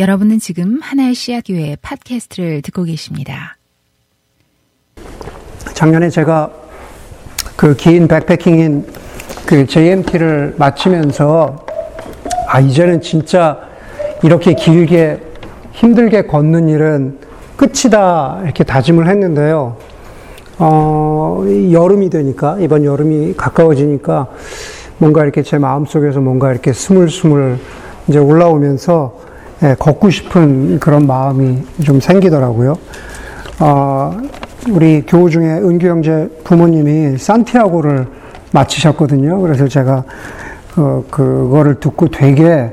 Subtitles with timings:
[0.00, 3.58] 여러분은 지금 하나의 씨앗교회 팟캐스트를 듣고 계십니다.
[5.74, 6.50] 작년에 제가
[7.54, 8.86] 그 긴 백패킹인
[9.44, 11.66] 그 JMT를 마치면서
[12.48, 13.58] 아, 이제는 진짜
[14.22, 15.20] 이렇게 길게
[15.72, 17.18] 힘들게 걷는 일은
[17.58, 19.76] 끝이다 이렇게 다짐을 했는데요.
[20.60, 24.28] 어, 여름이 되니까, 이번 여름이 가까워지니까
[24.96, 27.58] 뭔가 이렇게 제 마음속에서 뭔가 이렇게 스물스물
[28.08, 29.29] 이제 올라오면서 예,
[29.78, 32.74] 걷고 싶은 그런 마음이 좀 생기더라고요.
[33.60, 34.16] 어,
[34.70, 38.06] 우리 교우 중에 은규 형제 부모님이 산티아고를
[38.52, 39.40] 마치셨거든요.
[39.40, 40.04] 그래서 제가
[40.76, 42.72] 어, 그거를 듣고 되게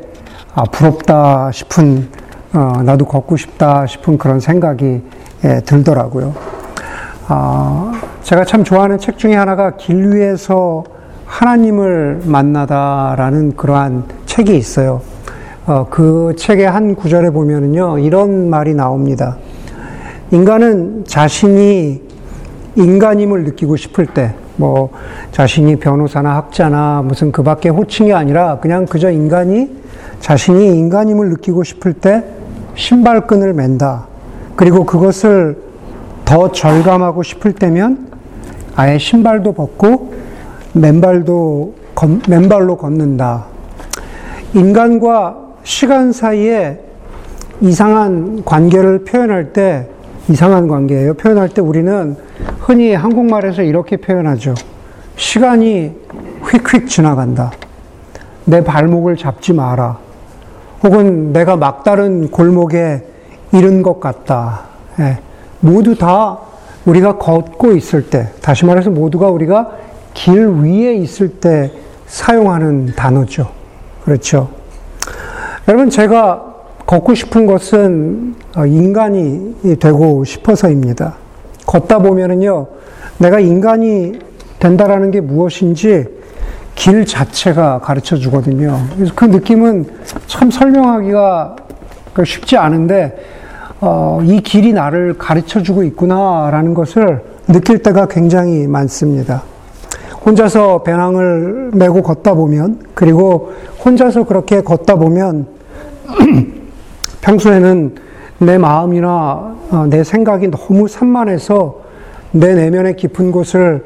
[0.53, 2.09] 아, 부럽다 싶은
[2.53, 5.01] 어, 나도 걷고 싶다 싶은 그런 생각이
[5.43, 6.33] 예, 들더라고요.
[7.27, 7.91] 아,
[8.23, 10.83] 제가 참 좋아하는 책 중에 하나가 길 위에서
[11.25, 15.01] 하나님을 만나다라는 그러한 책이 있어요.
[15.67, 19.35] 어, 그 책의 한 구절에 보면은요, 이런 말이 나옵니다.
[20.31, 22.01] 인간은 자신이
[22.77, 24.91] 인간임을 느끼고 싶을 때, 뭐,
[25.33, 29.69] 자신이 변호사나 학자나 무슨 그 밖에 호칭이 아니라 그냥 그저 인간이
[30.21, 32.23] 자신이 인간임을 느끼고 싶을 때
[32.75, 34.05] 신발끈을 맨다.
[34.55, 35.57] 그리고 그것을
[36.23, 38.07] 더 절감하고 싶을 때면
[38.77, 40.13] 아예 신발도 벗고
[40.71, 41.73] 맨발도,
[42.29, 43.47] 맨발로 걷는다.
[44.53, 46.79] 인간과 시간 사이에
[47.59, 49.85] 이상한 관계를 표현할 때,
[50.29, 51.15] 이상한 관계예요.
[51.15, 52.15] 표현할 때 우리는
[52.61, 54.53] 흔히 한국말에서 이렇게 표현하죠.
[55.17, 55.91] 시간이
[56.41, 57.51] 휙휙 지나간다.
[58.45, 59.97] 내 발목을 잡지 마라.
[60.83, 63.03] 혹은 내가 막다른 골목에
[63.51, 64.61] 이른 것 같다.
[65.01, 65.17] 예.
[65.59, 66.37] 모두 다
[66.85, 69.71] 우리가 걷고 있을 때, 다시 말해서 모두가 우리가
[70.13, 71.73] 길 위에 있을 때
[72.05, 73.49] 사용하는 단어죠.
[74.05, 74.56] 그렇죠.
[75.67, 76.45] 여러분, 제가
[76.85, 81.15] 걷고 싶은 것은 어, 인간이 되고 싶어서입니다.
[81.65, 82.67] 걷다 보면은요,
[83.17, 84.17] 내가 인간이
[84.59, 86.05] 된다라는 게 무엇인지
[86.75, 88.79] 길 자체가 가르쳐 주거든요.
[88.95, 89.87] 그래서 그 느낌은
[90.27, 91.57] 참 설명하기가
[92.23, 93.17] 쉽지 않은데,
[93.81, 99.43] 어, 이 길이 나를 가르쳐 주고 있구나라는 것을 느낄 때가 굉장히 많습니다.
[100.25, 103.51] 혼자서 배낭을 메고 걷다 보면, 그리고
[103.83, 105.56] 혼자서 그렇게 걷다 보면,
[107.21, 107.95] 평소에는
[108.39, 111.81] 내 마음이나 어, 내 생각이 너무 산만해서
[112.31, 113.83] 내 내면의 깊은 곳을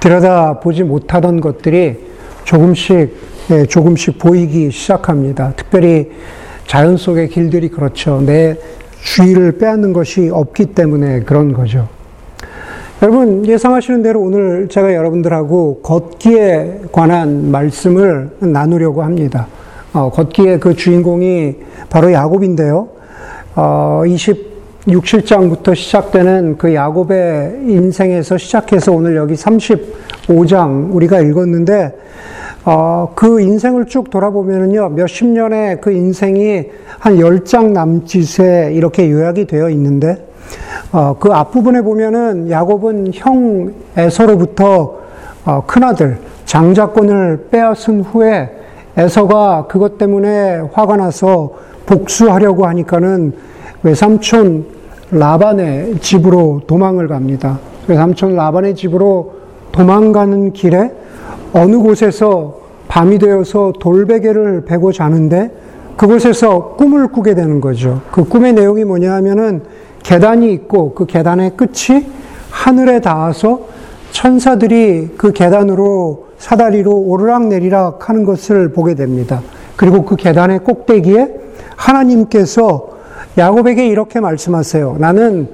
[0.00, 1.98] 들여다 보지 못하던 것들이
[2.44, 3.14] 조금씩,
[3.50, 5.52] 예, 조금씩 보이기 시작합니다.
[5.56, 6.10] 특별히
[6.66, 8.20] 자연 속의 길들이 그렇죠.
[8.24, 8.56] 내
[9.02, 11.88] 주의를 빼앗는 것이 없기 때문에 그런 거죠.
[13.02, 19.48] 여러분, 예상하시는 대로 오늘 제가 여러분들하고 걷기에 관한 말씀을 나누려고 합니다.
[19.92, 21.56] 어, 걷기의 그 주인공이
[21.90, 22.88] 바로 야곱인데요.
[23.54, 31.94] 어, 26실장부터 시작되는 그 야곱의 인생에서 시작해서 오늘 여기 35장 우리가 읽었는데,
[32.64, 40.26] 어, 그 인생을 쭉 돌아보면은요, 몇십 년의 그 인생이 한열장 남짓에 이렇게 요약이 되어 있는데,
[40.92, 45.02] 어, 그 앞부분에 보면은 야곱은 형 에서로부터
[45.44, 48.61] 어, 큰아들 장자권을 빼앗은 후에
[48.96, 51.52] 에서가 그것 때문에 화가 나서
[51.86, 53.32] 복수하려고 하니까는
[53.82, 54.66] 외삼촌
[55.10, 57.58] 라반의 집으로 도망을 갑니다.
[57.88, 59.34] 외삼촌 라반의 집으로
[59.72, 60.90] 도망가는 길에
[61.52, 65.50] 어느 곳에서 밤이 되어서 돌베개를 베고 자는데
[65.96, 68.00] 그곳에서 꿈을 꾸게 되는 거죠.
[68.10, 69.62] 그 꿈의 내용이 뭐냐 하면은
[70.02, 72.06] 계단이 있고 그 계단의 끝이
[72.50, 73.60] 하늘에 닿아서
[74.10, 79.40] 천사들이 그 계단으로 사다리로 오르락내리락 하는 것을 보게 됩니다.
[79.76, 81.28] 그리고 그 계단의 꼭대기에
[81.76, 82.88] 하나님께서
[83.38, 84.96] 야곱에게 이렇게 말씀하세요.
[84.98, 85.48] 나는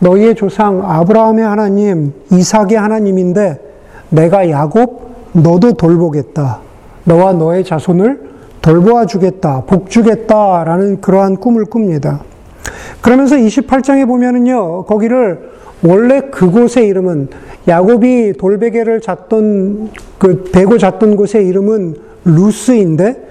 [0.00, 3.58] 너희의 조상 아브라함의 하나님, 이삭의 하나님인데
[4.10, 6.58] 내가 야곱 너도 돌보겠다.
[7.04, 8.20] 너와 너의 자손을
[8.60, 9.62] 돌보아 주겠다.
[9.66, 12.20] 복 주겠다라는 그러한 꿈을 꿉니다.
[13.00, 14.84] 그러면서 28장에 보면은요.
[14.84, 15.53] 거기를
[15.84, 17.28] 원래 그곳의 이름은
[17.68, 23.22] 야곱이 돌베개를 잤던 그 베고 잤던 곳의 이름은 루스인데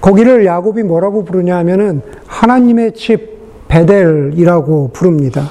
[0.00, 3.36] 거기를 야곱이 뭐라고 부르냐 하면은 하나님의 집
[3.68, 5.50] 베델이라고 부릅니다.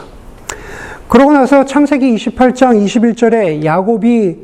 [1.10, 4.38] 그러고 나서 창세기 28장 21절에 야곱이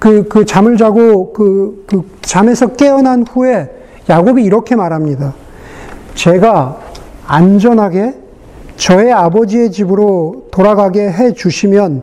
[0.00, 3.70] 그, 그 잠을 자고 그, 그 잠에서 깨어난 후에
[4.08, 5.34] 야곱이 이렇게 말합니다.
[6.14, 6.78] 제가
[7.26, 8.23] 안전하게
[8.76, 12.02] 저의 아버지의 집으로 돌아가게 해 주시면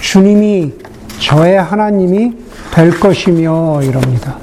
[0.00, 0.72] 주님이
[1.18, 2.32] 저의 하나님이
[2.74, 4.36] 될 것이며 이럽니다.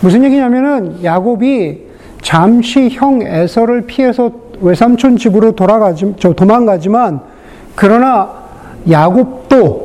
[0.00, 1.84] 무슨 얘기냐면은 야곱이
[2.22, 7.20] 잠시 형 에서를 피해서 외삼촌 집으로 돌아가지, 저 도망가지만
[7.74, 8.30] 그러나
[8.90, 9.83] 야곱도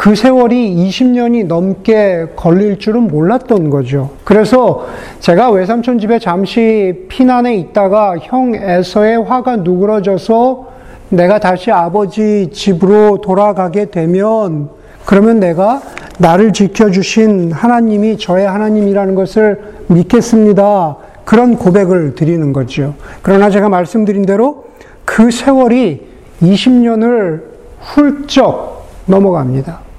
[0.00, 4.08] 그 세월이 20년이 넘게 걸릴 줄은 몰랐던 거죠.
[4.24, 4.86] 그래서
[5.18, 10.68] 제가 외삼촌 집에 잠시 피난에 있다가 형 에서의 화가 누그러져서
[11.10, 14.70] 내가 다시 아버지 집으로 돌아가게 되면
[15.04, 15.82] 그러면 내가
[16.16, 20.96] 나를 지켜주신 하나님이 저의 하나님이라는 것을 믿겠습니다.
[21.26, 22.94] 그런 고백을 드리는 거죠.
[23.20, 24.64] 그러나 제가 말씀드린 대로
[25.04, 26.08] 그 세월이
[26.40, 27.42] 20년을
[27.80, 29.89] 훌쩍 넘어갑니다.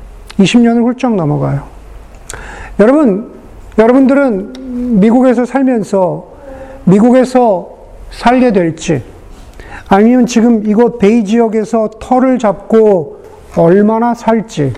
[0.42, 1.64] 20년을 훌쩍 넘어가요.
[2.80, 3.32] 여러분,
[3.78, 6.26] 여러분들은 미국에서 살면서
[6.86, 7.70] 미국에서
[8.12, 9.04] 살게 될지
[9.88, 13.22] 아니면 지금 이곳 베이 지역에서 터를 잡고
[13.56, 14.74] 얼마나 살지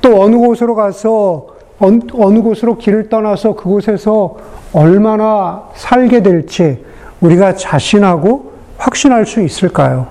[0.00, 1.46] 또 어느 곳으로 가서
[1.80, 4.36] 어느 곳으로 길을 떠나서 그곳에서
[4.72, 6.84] 얼마나 살게 될지
[7.20, 10.06] 우리가 자신하고 확신할 수 있을까요?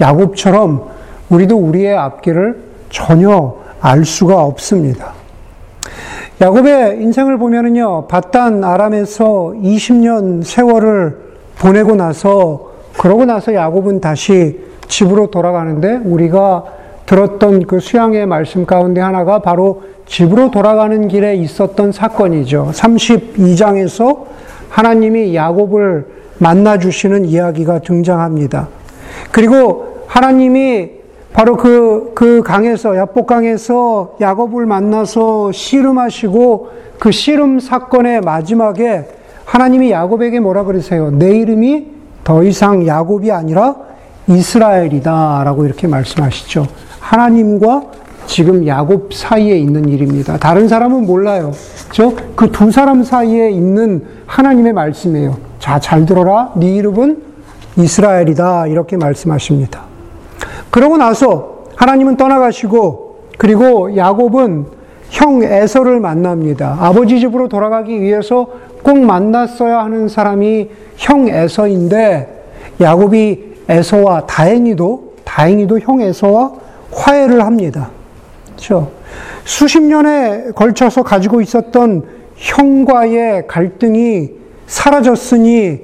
[0.00, 0.88] 야곱처럼
[1.28, 5.12] 우리도 우리의 앞길을 전혀 알 수가 없습니다.
[6.40, 11.18] 야곱의 인생을 보면은요, 바단 아람에서 20년 세월을
[11.58, 16.64] 보내고 나서, 그러고 나서 야곱은 다시 집으로 돌아가는데, 우리가
[17.06, 22.70] 들었던 그 수양의 말씀 가운데 하나가 바로 집으로 돌아가는 길에 있었던 사건이죠.
[22.72, 24.24] 32장에서
[24.68, 26.06] 하나님이 야곱을
[26.38, 28.68] 만나 주시는 이야기가 등장합니다.
[29.32, 31.01] 그리고 하나님이
[31.32, 39.08] 바로 그, 그 강에서, 야복강에서 야곱을 만나서 씨름하시고 그 씨름 사건의 마지막에
[39.44, 41.10] 하나님이 야곱에게 뭐라 그러세요?
[41.10, 41.86] 내 이름이
[42.24, 43.76] 더 이상 야곱이 아니라
[44.28, 45.42] 이스라엘이다.
[45.44, 46.66] 라고 이렇게 말씀하시죠.
[47.00, 47.82] 하나님과
[48.26, 50.38] 지금 야곱 사이에 있는 일입니다.
[50.38, 51.52] 다른 사람은 몰라요.
[52.36, 55.36] 그두 사람 사이에 있는 하나님의 말씀이에요.
[55.58, 56.52] 자, 잘 들어라.
[56.56, 57.22] 네 이름은
[57.76, 58.68] 이스라엘이다.
[58.68, 59.91] 이렇게 말씀하십니다.
[60.72, 64.64] 그러고 나서 하나님은 떠나가시고 그리고 야곱은
[65.10, 66.78] 형 에서를 만납니다.
[66.80, 68.46] 아버지 집으로 돌아가기 위해서
[68.82, 72.44] 꼭 만났어야 하는 사람이 형 에서인데
[72.80, 76.52] 야곱이 에서와 다행히도 다행히도 형 에서와
[76.90, 77.90] 화해를 합니다.
[78.46, 78.92] 그렇죠?
[79.44, 82.04] 수십 년에 걸쳐서 가지고 있었던
[82.36, 84.30] 형과의 갈등이
[84.66, 85.80] 사라졌으니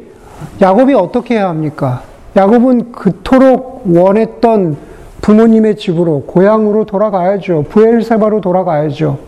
[0.63, 2.08] 야곱이 어떻게 해야 합니까?
[2.37, 4.77] 야곱은 그토록 원했던
[5.21, 7.65] 부모님의 집으로, 고향으로 돌아가야죠.
[7.69, 9.19] 부엘세바로 돌아가야죠.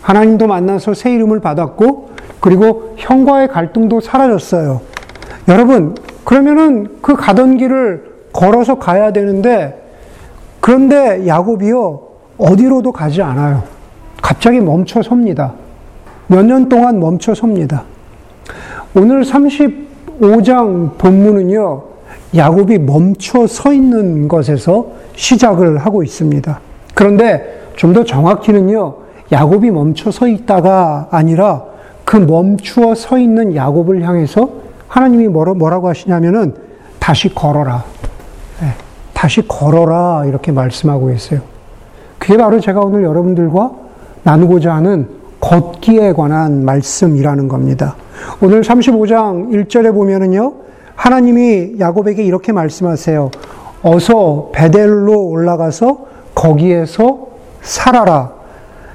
[0.00, 4.80] 하나님도 만나서 새 이름을 받았고, 그리고 형과의 갈등도 사라졌어요.
[5.48, 5.94] 여러분,
[6.24, 9.80] 그러면은 그 가던 길을 걸어서 가야 되는데,
[10.60, 12.00] 그런데 야곱이요,
[12.38, 13.62] 어디로도 가지 않아요.
[14.20, 15.52] 갑자기 멈춰 섭니다.
[16.26, 17.84] 몇 년 동안 멈춰 섭니다.
[18.94, 21.82] 오늘 35장 본문은요,
[22.34, 26.60] 야곱이 멈춰 서 있는 것에서 시작을 하고 있습니다.
[26.94, 28.94] 그런데 좀 더 정확히는요,
[29.30, 31.64] 야곱이 멈춰 서 있다가 아니라
[32.04, 34.48] 그 멈추어 서 있는 야곱을 향해서
[34.88, 36.54] 하나님이 뭐라고 하시냐면은
[36.98, 37.84] 다시 걸어라.
[38.60, 38.68] 네,
[39.14, 40.24] 다시 걸어라.
[40.26, 41.40] 이렇게 말씀하고 있어요.
[42.18, 43.72] 그게 바로 제가 오늘 여러분들과
[44.22, 45.08] 나누고자 하는
[45.40, 47.96] 걷기에 관한 말씀이라는 겁니다.
[48.40, 50.52] 오늘 35장 1절에 보면은요,
[51.02, 53.32] 하나님이 야곱에게 이렇게 말씀하세요.
[53.82, 57.26] 어서 베델로 올라가서 거기에서
[57.60, 58.30] 살아라.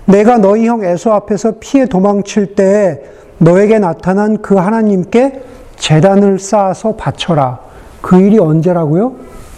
[0.06, 3.02] 내가 너희 형 에서 앞에서 피해 도망칠 때에
[3.40, 5.42] 너에게 나타난 그 하나님께
[5.76, 7.60] 재단을 쌓아서 바쳐라.
[8.00, 9.16] 그 일이 언제라고요?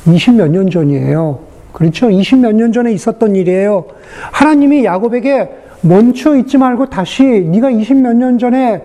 [0.07, 1.37] 20몇 년 전이에요.
[1.71, 2.07] 그렇죠?
[2.07, 3.85] 20몇 년 전에 있었던 일이에요.
[4.31, 8.81] 하나님이 야곱에게 멈춰 있지 말고 다시 네가 20몇 년 전에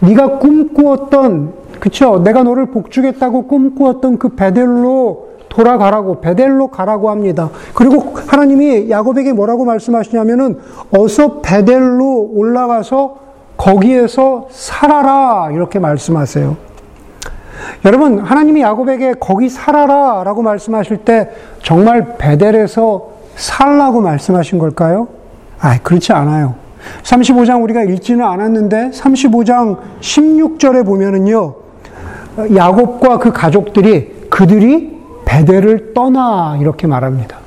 [0.00, 2.22] 네가 꿈꾸었던 그쵸?
[2.22, 7.50] 내가 너를 복주겠다고 꿈꾸었던 그 베델로 돌아가라고 베델로 가라고 합니다.
[7.74, 10.60] 그리고 하나님이 야곱에게 뭐라고 말씀하시냐면은
[10.92, 13.16] 어서 베델로 올라가서
[13.56, 16.56] 거기에서 살아라 이렇게 말씀하세요.
[17.84, 21.32] 여러분 하나님이 야곱에게 거기 살아라 라고 말씀하실 때
[21.64, 25.08] 정말 베델에서 살라고 말씀하신 걸까요?
[25.58, 26.54] 아, 그렇지 않아요.
[27.02, 31.61] 35장 우리가 읽지는 않았는데 35장 16절에 보면은요.
[32.54, 37.38] 야곱과 그 가족들이 그들이 베델을 떠나 이렇게 말합니다.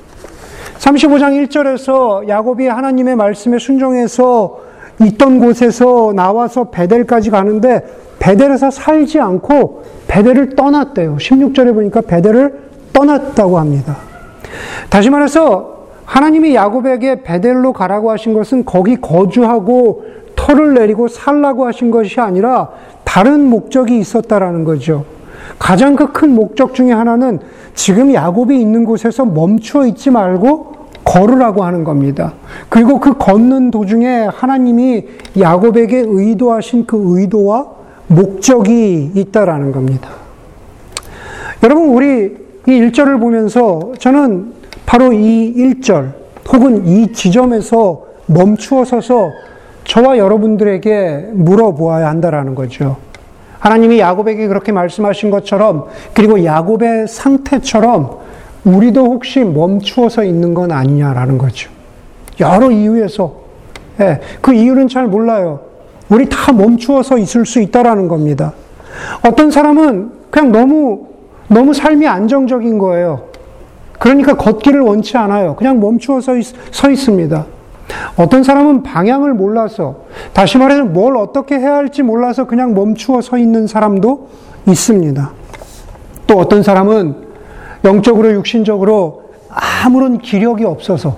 [0.78, 4.60] 35장 1절에서 야곱이 하나님의 말씀에 순종해서
[5.02, 7.84] 있던 곳에서 나와서 베델까지 가는데
[8.20, 11.18] 베델에서 살지 않고 베델을 떠났대요.
[11.18, 13.98] 16절에 보니까 베델을 떠났다고 합니다.
[14.90, 15.76] 다시 말해서
[16.06, 22.70] 하나님이 야곱에게 베델로 가라고 하신 것은 거기 거주하고 털을 내리고 살라고 하신 것이 아니라
[23.16, 25.06] 다른 목적이 있었다라는 거죠.
[25.58, 27.40] 가장 그 큰 목적 중에 하나는
[27.74, 30.74] 지금 야곱이 있는 곳에서 멈추어 있지 말고
[31.06, 32.34] 걸으라고 하는 겁니다.
[32.68, 35.06] 그리고 그 걷는 도중에 하나님이
[35.40, 37.68] 야곱에게 의도하신 그 의도와
[38.08, 40.10] 목적이 있다라는 겁니다.
[41.64, 42.36] 여러분, 우리
[42.68, 44.52] 이 1절을 보면서 저는
[44.86, 46.12] 바로 이 1절
[46.52, 49.32] 혹은 이 지점에서 멈추어 서서
[49.86, 52.98] 저와 여러분들에게 물어보아야 한다라는 거죠.
[53.60, 58.20] 하나님이 야곱에게 그렇게 말씀하신 것처럼 그리고 야곱의 상태처럼
[58.64, 61.70] 우리도 혹시 멈추어서 있는 건 아니냐라는 거죠.
[62.40, 63.46] 여러 이유에서
[64.02, 65.62] 예, 그 이유는 잘 몰라요.
[66.10, 68.54] 우리 다 멈추어서 있을 수 있다라는 겁니다.
[69.26, 71.08] 어떤 사람은 그냥 너무
[71.48, 73.24] 너무 삶이 안정적인 거예요.
[74.00, 75.56] 그러니까 걷기를 원치 않아요.
[75.56, 77.46] 그냥 멈추어 서 있, 서 있습니다.
[78.18, 79.98] 어떤 사람은 방향을 몰라서,
[80.34, 84.28] 다시 말해서 뭘 어떻게 해야 할지 몰라서 그냥 멈추어 서 있는 사람도
[84.68, 85.32] 있습니다.
[86.28, 87.16] 또 어떤 사람은
[87.84, 91.18] 영적으로, 육신적으로 아무런 기력이 없어서,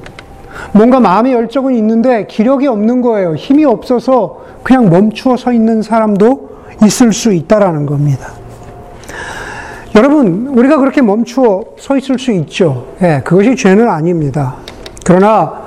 [0.74, 3.36] 뭔가 마음의 열정은 있는데 기력이 없는 거예요.
[3.36, 6.50] 힘이 없어서 그냥 멈추어 서 있는 사람도
[6.84, 8.30] 있을 수 있다라는 겁니다.
[9.96, 12.88] 여러분, 우리가 그렇게 멈추어 서 있을 수 있죠.
[13.02, 14.56] 예, 그것이 죄는 아닙니다.
[15.06, 15.67] 그러나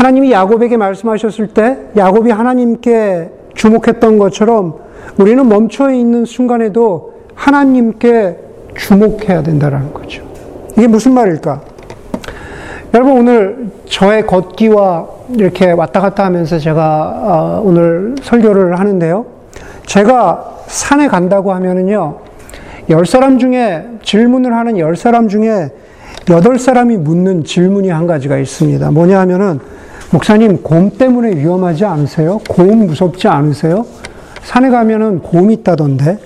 [0.00, 4.76] 하나님이 야곱에게 말씀하셨을 때 야곱이 하나님께 주목했던 것처럼
[5.18, 8.38] 우리는 멈춰 있는 순간에도 하나님께
[8.78, 10.22] 주목해야 된다는 거죠.
[10.72, 11.60] 이게 무슨 말일까?
[12.94, 16.80] 여러분 오늘 저의 걷기와 이렇게 왔다 갔다 하면서 제가
[17.22, 19.26] 어, 오늘 설교를 하는데요.
[19.84, 22.20] 제가 산에 간다고 하면은요.
[22.88, 25.68] 열 사람 중에 질문을 하는 열 사람 중에
[26.30, 28.90] 여덟 사람이 묻는 질문이 한 가지가 있습니다.
[28.92, 29.60] 뭐냐 하면은
[30.12, 32.40] 목사님 곰 때문에 위험하지 않으세요?
[32.48, 33.86] 곰 무섭지 않으세요?
[34.42, 36.18] 산에 가면은 곰 있다던데.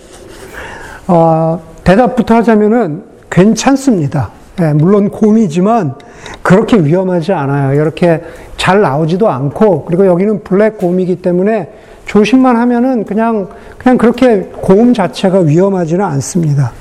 [1.06, 4.30] 어, 대답부터 하자면은 괜찮습니다.
[4.60, 5.96] 예, 물론 곰이지만
[6.42, 7.78] 그렇게 위험하지 않아요.
[7.78, 8.22] 이렇게
[8.56, 11.72] 잘 나오지도 않고 그리고 여기는 블랙 곰이기 때문에
[12.06, 16.72] 조심만 하면은 그냥 그냥 그렇게 곰 자체가 위험하지는 않습니다.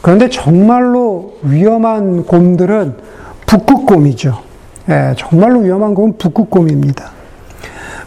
[0.00, 2.94] 그런데 정말로 위험한 곰들은
[3.46, 4.51] 북극곰이죠.
[4.92, 7.10] 예, 정말로 위험한 곰은 북극곰입니다.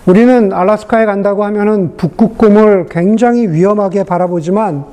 [0.05, 4.85] 우리는 알라스카에 간다고 하면은 북극곰을 굉장히 위험하게 바라보지만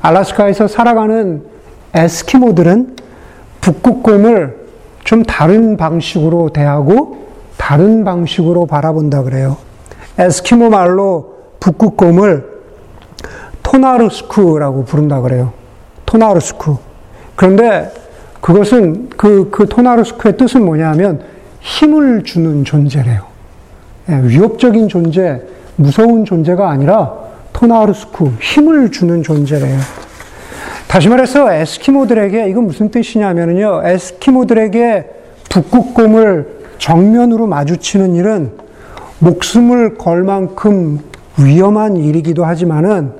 [0.00, 1.44] 알라스카에서 살아가는
[1.92, 2.96] 에스키모들은
[3.60, 4.64] 북극곰을
[5.04, 7.18] 좀 다른 방식으로 대하고
[7.58, 9.58] 다른 방식으로 바라본다 그래요.
[10.16, 12.54] 에스키모 말로 북극곰을
[13.62, 15.52] 토나르스쿠라고 부른다 그래요.
[16.06, 16.78] 토나르스쿠.
[17.36, 17.92] 그런데
[18.40, 21.33] 그것은 그, 그 토나르스쿠의 뜻은 뭐냐면
[21.64, 23.22] 힘을 주는 존재래요.
[24.10, 25.40] 예, 위협적인 존재,
[25.76, 27.14] 무서운 존재가 아니라
[27.54, 29.78] 토나르스쿠, 힘을 주는 존재래요.
[30.86, 33.80] 다시 말해서 에스키모들에게 이건 무슨 뜻이냐면요.
[33.82, 35.10] 에스키모들에게
[35.48, 38.52] 북극곰을 정면으로 마주치는 일은
[39.20, 41.00] 목숨을 걸 만큼
[41.38, 43.12] 위험한 일이기도 하지만은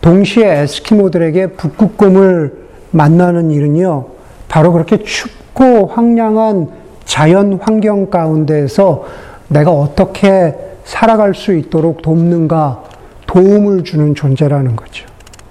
[0.00, 2.52] 동시에 에스키모들에게 북극곰을
[2.90, 4.06] 만나는 일은요,
[4.48, 6.79] 바로 그렇게 춥고 황량한
[7.10, 9.04] 자연 환경 가운데에서
[9.48, 12.84] 내가 어떻게 살아갈 수 있도록 돕는가
[13.26, 15.06] 도움을 주는 존재라는 거죠.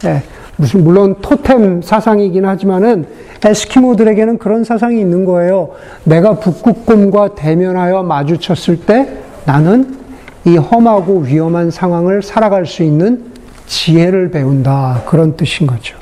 [0.05, 0.23] 예,
[0.55, 3.05] 무슨 물론 토템 사상이긴 하지만은
[3.43, 5.71] 에스키모들에게는 그런 사상이 있는 거예요.
[6.05, 9.97] 내가 북극곰과 대면하여 마주쳤을 때 나는
[10.45, 13.25] 이 험하고 위험한 상황을 살아갈 수 있는
[13.67, 15.03] 지혜를 배운다.
[15.07, 15.97] 그런 뜻인 거죠.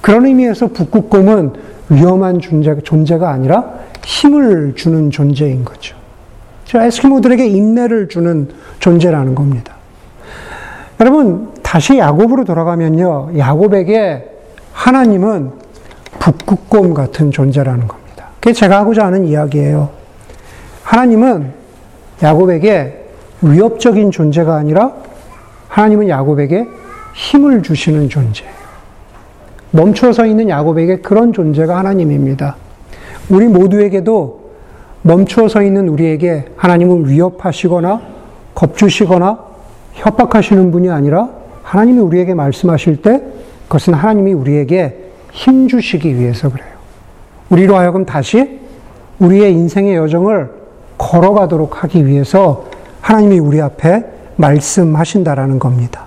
[0.00, 1.52] 그런 의미에서 북극곰은
[1.90, 5.96] 위험한 존재, 존재가 아니라 힘을 주는 존재인 거죠.
[6.72, 8.48] 에스키모들에게 인내를 주는
[8.78, 9.74] 존재라는 겁니다.
[11.00, 13.36] 여러분, 다시 야곱으로 돌아가면요.
[13.36, 14.30] 야곱에게
[14.72, 15.50] 하나님은
[16.20, 18.28] 북극곰 같은 존재라는 겁니다.
[18.40, 19.90] 그게 제가 하고자 하는 이야기예요.
[20.84, 21.52] 하나님은
[22.22, 23.06] 야곱에게
[23.42, 24.92] 위협적인 존재가 아니라
[25.68, 26.68] 하나님은 야곱에게
[27.14, 28.54] 힘을 주시는 존재예요.
[29.72, 32.56] 멈춰서 있는 야곱에게 그런 존재가 하나님입니다.
[33.28, 34.46] 우리 모두에게도
[35.02, 38.00] 멈추어 있는 우리에게 하나님은 위협하시거나
[38.54, 39.38] 겁주시거나
[39.94, 41.30] 협박하시는 분이 아니라
[41.62, 43.22] 하나님이 우리에게 말씀하실 때
[43.64, 46.68] 그것은 하나님이 우리에게 힘 주시기 위해서 그래요.
[47.50, 48.60] 우리로 하여금 다시
[49.18, 50.50] 우리의 인생의 여정을
[50.98, 52.64] 걸어가도록 하기 위해서
[53.00, 54.04] 하나님이 우리 앞에
[54.36, 56.06] 말씀하신다라는 겁니다.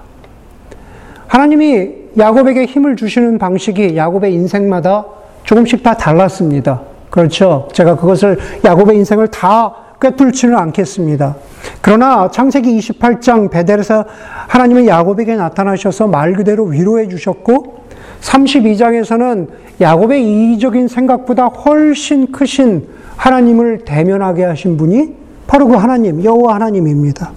[1.27, 5.05] 하나님이 야곱에게 힘을 주시는 방식이 야곱의 인생마다
[5.43, 6.81] 조금씩 다 달랐습니다.
[7.09, 7.67] 그렇죠.
[7.73, 11.35] 제가 그것을 야곱의 인생을 다 꿰뚫지는 않겠습니다.
[11.81, 14.05] 그러나 창세기 28장 베델에서
[14.47, 17.79] 하나님은 야곱에게 나타나셔서 말 그대로 위로해 주셨고
[18.21, 19.47] 32장에서는
[19.81, 25.15] 야곱의 이기적인 생각보다 훨씬 크신 하나님을 대면하게 하신 분이
[25.47, 27.31] 바로 그 하나님, 여호와 하나님입니다.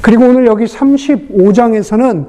[0.00, 2.26] 그리고 오늘 여기 35장에서는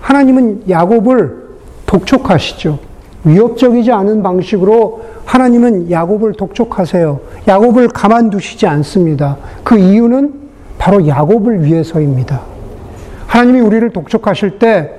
[0.00, 1.44] 하나님은 야곱을
[1.86, 2.78] 독촉하시죠.
[3.24, 7.20] 위협적이지 않은 방식으로 하나님은 야곱을 독촉하세요.
[7.48, 9.38] 야곱을 가만두시지 않습니다.
[9.62, 10.34] 그 이유는
[10.78, 12.42] 바로 야곱을 위해서입니다.
[13.26, 14.90] 하나님이 우리를 독촉하실 때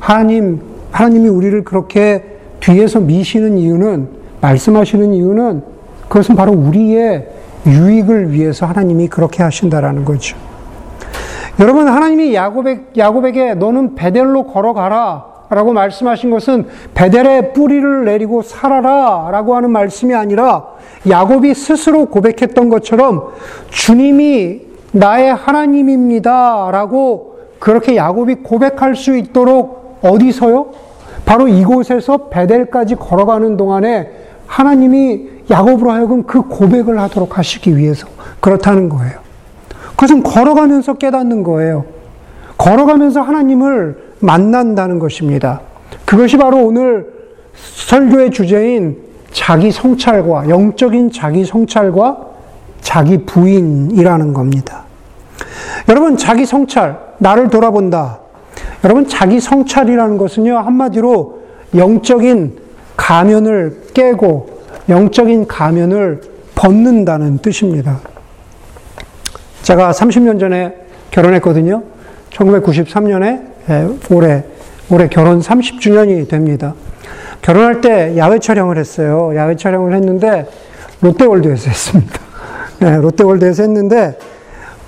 [0.00, 0.60] 하나님
[0.90, 2.24] 하나님이 우리를 그렇게
[2.60, 4.08] 뒤에서 미시는 이유는
[4.40, 5.62] 말씀하시는 이유는
[6.08, 7.28] 그것은 바로 우리의
[7.66, 10.36] 유익을 위해서 하나님이 그렇게 하신다라는 거죠.
[11.60, 19.56] 여러분 하나님이 야곱에, 야곱에게 너는 베델로 걸어가라 라고 말씀하신 것은 베델에 뿌리를 내리고 살아라 라고
[19.56, 20.66] 하는 말씀이 아니라
[21.08, 23.30] 야곱이 스스로 고백했던 것처럼
[23.70, 30.66] 주님이 나의 하나님입니다 라고 그렇게 야곱이 고백할 수 있도록 어디서요?
[31.24, 34.10] 바로 이곳에서 베델까지 걸어가는 동안에
[34.46, 38.06] 하나님이 야곱으로 하여금 그 고백을 하도록 하시기 위해서
[38.40, 39.18] 그렇다는 거예요.
[39.90, 41.86] 그것은 걸어가면서 깨닫는 거예요.
[42.58, 45.60] 걸어가면서 하나님을 만난다는 것입니다.
[46.04, 47.12] 그것이 바로 오늘
[47.54, 48.96] 설교의 주제인
[49.32, 52.26] 자기 성찰과 영적인 자기 성찰과
[52.80, 54.84] 자기 부인이라는 겁니다.
[55.88, 58.20] 여러분 자기 성찰 나를 돌아본다.
[58.84, 61.42] 여러분 자기 성찰이라는 것은요 한마디로
[61.74, 62.58] 영적인
[62.96, 66.20] 가면을 깨고 영적인 가면을
[66.54, 68.00] 벗는다는 뜻입니다.
[69.62, 70.74] 제가 30년 전에
[71.10, 71.82] 결혼했거든요.
[72.30, 73.53] 1993년에 예,
[74.10, 74.44] 올해
[74.90, 76.74] 올해 결혼 30주년이 됩니다.
[77.42, 79.32] 결혼할 때 야외 촬영을 했어요.
[79.34, 80.46] 야외 촬영을 했는데
[81.00, 82.20] 롯데월드에서 했습니다.
[82.80, 84.18] 네, 롯데월드에서 했는데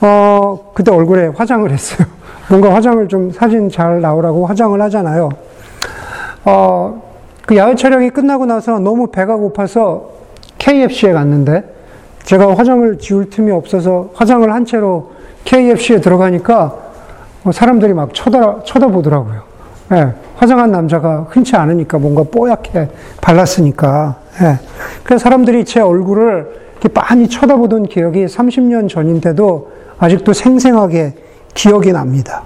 [0.01, 2.07] 어 그때 얼굴에 화장을 했어요.
[2.49, 5.31] 뭔가 화장을 좀 사진 잘 나오라고 화장을 하잖아요.
[6.45, 7.03] 어,
[7.45, 10.11] 그 야외 촬영이 끝나고 나서 너무 배가 고파서
[10.59, 11.65] KFC에 갔는데
[12.25, 15.13] 제가 화장을 지울 틈이 없어서 화장을 한 채로
[15.45, 16.86] KFC에 들어가니까 뭐
[17.53, 19.43] 사람들이 막 쳐다, 쳐다보더라고요.
[19.89, 22.89] 네, 화장한 남자가 흔치 않으니까 뭔가 뽀얗게
[23.21, 24.17] 발랐으니까.
[24.41, 24.59] 네.
[25.05, 31.15] 그래서 사람들이 제 얼굴을 이렇게 많이 쳐다보던 기억이 30년 전인데도 아직도 생생하게
[31.55, 32.43] 기억이 납니다.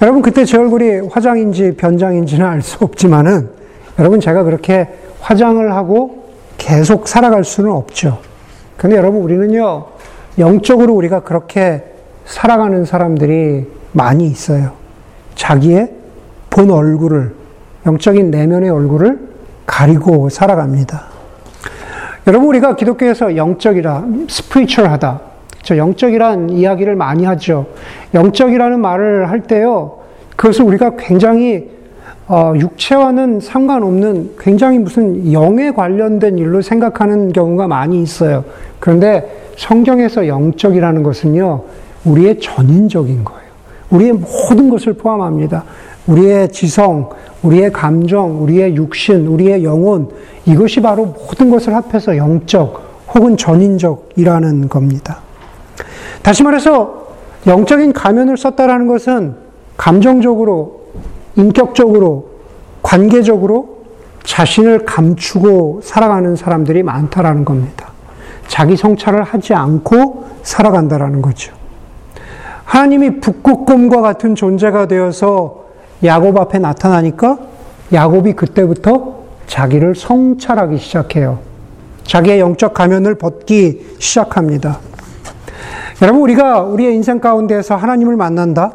[0.00, 3.50] 여러분, 그때 제 얼굴이 화장인지 변장인지는 알 수 없지만은,
[3.98, 4.88] 여러분, 제가 그렇게
[5.20, 6.24] 화장을 하고
[6.56, 8.18] 계속 살아갈 수는 없죠.
[8.76, 9.86] 근데 여러분, 우리는요,
[10.38, 11.91] 영적으로 우리가 그렇게
[12.24, 14.72] 살아가는 사람들이 많이 있어요.
[15.34, 15.90] 자기의
[16.50, 17.34] 본 얼굴을,
[17.86, 19.18] 영적인 내면의 얼굴을
[19.66, 21.04] 가리고 살아갑니다.
[22.26, 25.20] 여러분, 우리가 기독교에서 영적이라, 스피리추얼하다,
[25.62, 27.66] 저 영적이란 이야기를 많이 하죠.
[28.14, 29.98] 영적이라는 말을 할 때요,
[30.36, 31.70] 그것을 우리가 굉장히
[32.28, 38.44] 어, 육체와는 상관없는 굉장히 무슨 영에 관련된 일로 생각하는 경우가 많이 있어요.
[38.78, 41.62] 그런데 성경에서 영적이라는 것은요,
[42.04, 43.42] 우리의 전인적인 거예요.
[43.90, 45.64] 우리의 모든 것을 포함합니다.
[46.06, 47.10] 우리의 지성,
[47.42, 50.08] 우리의 감정, 우리의 육신, 우리의 영혼,
[50.46, 55.18] 이것이 바로 모든 것을 합해서 영적 혹은 전인적이라는 겁니다.
[56.22, 57.06] 다시 말해서
[57.46, 59.34] 영적인 가면을 썼다라는 것은
[59.76, 60.82] 감정적으로,
[61.36, 62.30] 인격적으로,
[62.82, 63.82] 관계적으로
[64.22, 67.90] 자신을 감추고 살아가는 사람들이 많다라는 겁니다.
[68.46, 71.61] 자기 성찰을 하지 않고 살아간다라는 거죠.
[72.72, 75.64] 하나님이 북극곰과 같은 존재가 되어서
[76.02, 77.38] 야곱 앞에 나타나니까
[77.92, 81.40] 야곱이 그때부터 자기를 성찰하기 시작해요.
[82.04, 84.78] 자기의 영적 가면을 벗기 시작합니다.
[86.00, 88.72] 여러분, 우리가 우리의 인생 가운데에서 하나님을 만난다?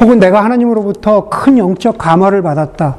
[0.00, 2.94] 혹은 내가 하나님으로부터 큰 영적 감화를 받았다.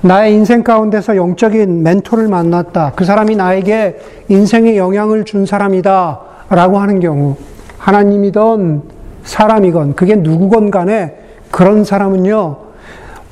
[0.00, 2.94] 나의 인생 가운데서 영적인 멘토를 만났다.
[2.96, 6.18] 그 사람이 나에게 인생에 영향을 준 사람이다.
[6.50, 7.36] 라고 하는 경우,
[7.78, 8.97] 하나님이건
[9.28, 11.16] 사람이건, 그게 누구건 간에
[11.50, 12.56] 그런 사람은요,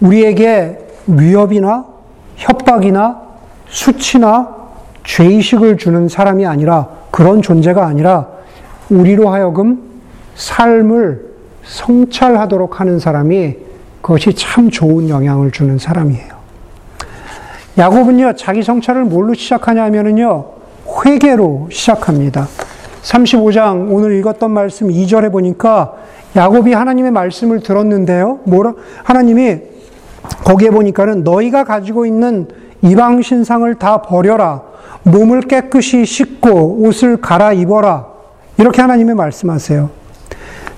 [0.01, 1.87] 우리에게 위협이나
[2.37, 3.23] 협박이나
[3.67, 4.55] 수치나
[5.05, 8.29] 죄의식을 주는 사람이 아니라 그런 존재가 아니라
[8.91, 9.83] 우리로 하여금
[10.35, 11.25] 삶을
[11.65, 13.57] 성찰하도록 하는 사람이
[14.03, 16.37] 그것이 참 좋은 영향을 주는 사람이에요.
[17.79, 20.45] 야곱은요, 자기 성찰을 뭘로 시작하냐면요,
[21.05, 22.49] 회개로 시작합니다.
[23.07, 25.95] 35장 오늘 읽었던 말씀 2절에 보니까
[26.35, 28.41] 야곱이 하나님의 말씀을 들었는데요.
[28.45, 29.59] 뭐라 하나님이
[30.45, 32.49] 거기에 보니까는 너희가 가지고 있는
[32.83, 34.63] 이방 신상을 다 버려라.
[35.05, 38.07] 몸을 깨끗이 씻고 옷을 갈아입어라.
[38.59, 39.89] 이렇게 하나님이 말씀하세요.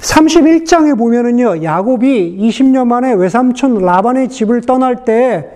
[0.00, 5.48] 31장에 보면은요, 야곱이 20년 만에 외삼촌 라반의 집을 떠날 때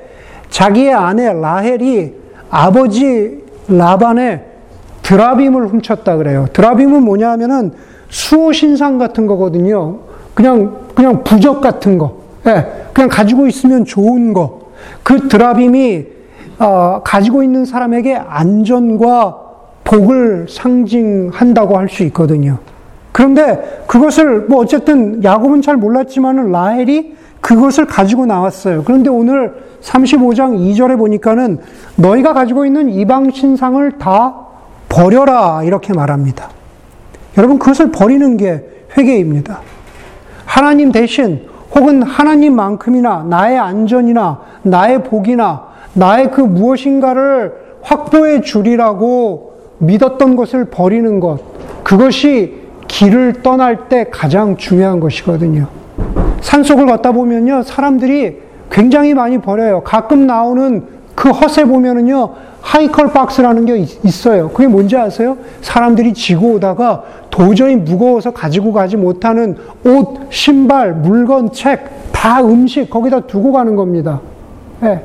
[0.49, 2.15] 자기의 아내 라헬이
[2.51, 4.52] 아버지 라반의
[5.03, 6.47] 드라빔을 훔쳤다 그래요.
[6.53, 7.73] 드라빔은 뭐냐 하면은
[8.09, 9.99] 수호신상 같은 거거든요.
[10.35, 12.23] 그냥, 그냥 부적 같은 거.
[12.47, 14.71] 예, 그냥 가지고 있으면 좋은 거.
[15.03, 16.07] 그 드라빔이
[16.59, 19.39] 어, 가지고 있는 사람에게 안전과
[19.85, 22.59] 복을 상징한다고 할 수 있거든요.
[23.11, 28.85] 그런데 그것을 뭐 어쨌든 야곱은 잘 몰랐지만은 라헬이 그것을 가지고 나왔어요.
[28.85, 31.59] 그런데 오늘 35장 2절에 보니까는
[31.97, 34.42] 너희가 가지고 있는 이방 신상을 다
[34.93, 36.51] 버려라 이렇게 말합니다.
[37.39, 38.63] 여러분 그것을 버리는 게
[38.97, 39.61] 회개입니다.
[40.45, 50.67] 하나님 대신 혹은 하나님만큼이나 나의 안전이나 나의 복이나 나의 그 무엇인가를 확보해 주리라고 믿었던 것을
[50.67, 51.41] 버리는 것.
[51.83, 55.69] 그것이 길을 떠날 때 가장 중요한 것이거든요.
[56.43, 59.83] 산속을 걷다 보면요, 사람들이 굉장히 많이 버려요.
[59.83, 60.87] 가끔 나오는
[61.23, 62.31] 그 헛에 보면은요,
[62.63, 64.49] 하이컬 박스라는 게 있어요.
[64.49, 65.37] 그게 뭔지 아세요?
[65.61, 73.21] 사람들이 지고 오다가 도저히 무거워서 가지고 가지 못하는 옷, 신발, 물건, 책, 다 음식 거기다
[73.21, 74.21] 두고 가는 겁니다.
[74.81, 75.05] 네.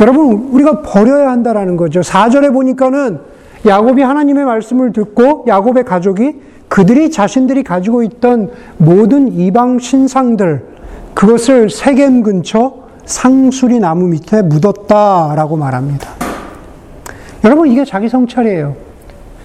[0.00, 2.00] 여러분, 우리가 버려야 한다라는 거죠.
[2.00, 3.20] 4절에 보니까는
[3.64, 6.34] 야곱이 하나님의 말씀을 듣고 야곱의 가족이
[6.66, 10.64] 그들이 자신들이 가지고 있던 모든 이방 신상들,
[11.14, 12.77] 그것을 세겜 근처
[13.08, 16.10] 상수리 나무 밑에 묻었다라고 말합니다.
[17.42, 18.76] 여러분, 이게 자기 성찰이에요.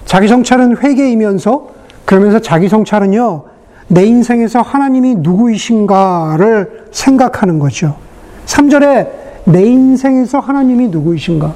[0.04, 1.68] 자기 성찰은 회개이면서,
[2.04, 3.44] 그러면서 자기 성찰은요,
[3.88, 7.96] 내 인생에서 하나님이 누구이신가를 생각하는 거죠.
[8.44, 9.08] 3절에
[9.46, 11.54] 내 인생에서 하나님이 누구이신가?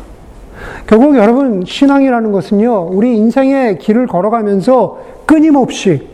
[0.86, 6.08] 결국 여러분, 신앙이라는 것은요, 우리 인생의 길을 걸어가면서 끊임없이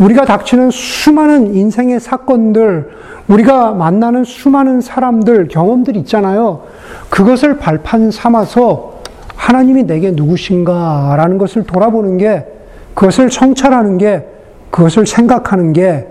[0.00, 2.90] 우리가 닥치는 수많은 인생의 사건들,
[3.28, 6.62] 우리가 만나는 수많은 사람들, 경험들 있잖아요.
[7.10, 9.00] 그것을 발판 삼아서
[9.34, 12.46] 하나님이 내게 누구신가라는 것을 돌아보는 게,
[12.94, 14.26] 그것을 성찰하는 게,
[14.70, 16.06] 그것을 생각하는 게,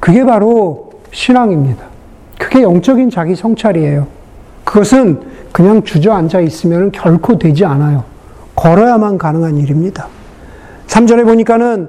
[0.00, 1.84] 그게 바로 신앙입니다.
[2.38, 4.06] 그게 영적인 자기 성찰이에요.
[4.64, 5.20] 그것은
[5.52, 8.04] 그냥 주저앉아 있으면 결코 되지 않아요.
[8.54, 10.08] 걸어야만 가능한 일입니다.
[10.88, 11.88] 3절에 보니까는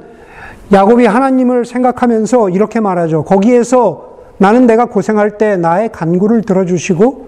[0.72, 3.24] 야곱이 하나님을 생각하면서 이렇게 말하죠.
[3.24, 4.07] 거기에서
[4.38, 7.28] 나는 내가 고생할 때 나의 간구를 들어주시고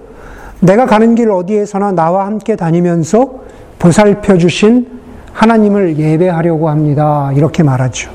[0.62, 3.40] 내가 가는 길 어디에서나 나와 함께 다니면서
[3.80, 4.88] 보살펴 주신
[5.34, 7.32] 하나님을 예배하려고 합니다.
[7.34, 8.12] 이렇게 말하죠.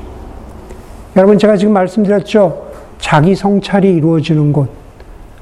[1.15, 2.65] 여러분 제가 지금 말씀드렸죠.
[2.99, 4.69] 자기 성찰이 이루어지는 곳.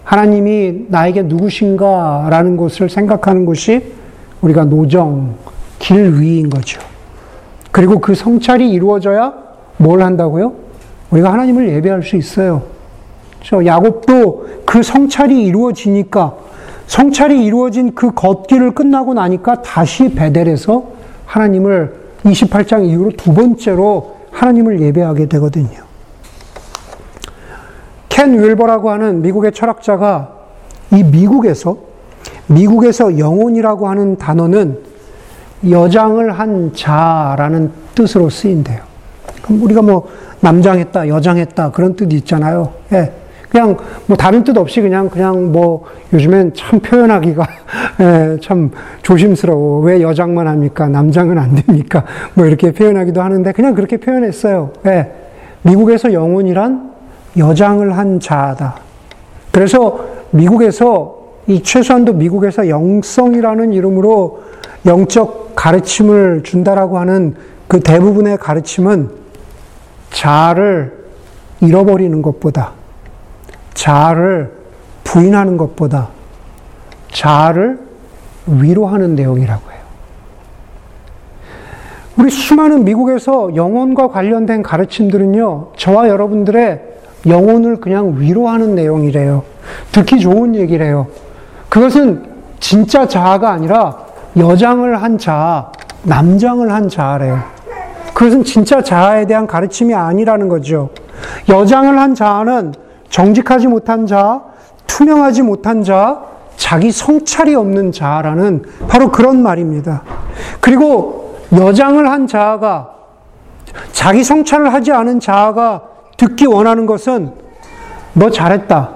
[0.03, 3.93] 하나님이 나에게 누구신가라는 것을 생각하는 것이
[4.41, 5.35] 우리가 노정,
[5.79, 6.81] 길 위인 거죠.
[7.71, 9.33] 그리고 그 성찰이 이루어져야
[9.77, 10.53] 뭘 한다고요?
[11.09, 12.72] 우리가 하나님을 예배할 수 있어요.
[13.43, 16.33] 저 야곱도 그 성찰이 이루어지니까
[16.87, 20.83] 성찰이 이루어진 그 걷기를 끝나고 나니까 다시 베델에서
[21.25, 25.83] 하나님을 28장 이후로 두 번째로 하나님을 예배하게 되거든요.
[28.09, 30.31] 켄 윌버라고 하는 미국의 철학자가
[30.91, 31.77] 이 미국에서
[32.47, 34.79] 미국에서 영혼이라고 하는 단어는
[35.69, 38.81] 여장을 한 자라는 뜻으로 쓰인대요.
[39.41, 40.07] 그럼 우리가 뭐
[40.41, 42.73] 남장했다, 여장했다 그런 뜻이 있잖아요.
[42.91, 43.22] 예.
[43.53, 47.47] 그냥 뭐 다른 뜻 없이 그냥 그냥 뭐 요즘엔 참 표현하기가
[48.01, 48.71] 예, 참
[49.03, 49.81] 조심스러워.
[49.81, 50.89] 왜 여장만 합니까?
[50.89, 52.03] 남장은 안 됩니까?
[52.33, 54.71] 뭐 이렇게 표현하기도 하는데 그냥 그렇게 표현했어요.
[54.87, 55.11] 예.
[55.61, 56.93] 미국에서 영혼이란
[57.37, 58.77] 여장을 한 자다.
[59.51, 64.41] 그래서 미국에서 이 최소한도 미국에서 영성이라는 이름으로
[64.87, 67.35] 영적 가르침을 준다라고 하는
[67.67, 69.09] 그 대부분의 가르침은
[70.09, 71.03] 자아를
[71.61, 72.82] 잃어버리는 것보다
[73.73, 74.51] 자아를
[75.03, 76.09] 부인하는 것보다
[77.11, 77.79] 자아를
[78.47, 79.79] 위로하는 내용이라고 해요.
[82.17, 86.81] 우리 수많은 미국에서 영혼과 관련된 가르침들은요, 저와 여러분들의
[87.25, 89.43] 영혼을 그냥 위로하는 내용이래요.
[89.91, 91.07] 듣기 좋은 얘기래요.
[91.69, 92.23] 그것은
[92.59, 93.97] 진짜 자아가 아니라
[94.37, 95.71] 여장을 한 자아,
[96.03, 97.39] 남장을 한 자아래요.
[98.13, 100.89] 그것은 진짜 자아에 대한 가르침이 아니라는 거죠.
[101.49, 102.73] 여장을 한 자아는
[103.13, 104.41] 정직하지 못한 자아,
[104.87, 106.19] 투명하지 못한 자아,
[106.57, 110.01] 자기 성찰이 없는 자아라는 바로 그런 말입니다.
[110.59, 112.89] 그리고 여장을 한 자아가
[113.91, 115.83] 자기 성찰을 하지 않은 자아가
[116.17, 117.33] 듣기 원하는 것은
[118.13, 118.89] 너 잘했다.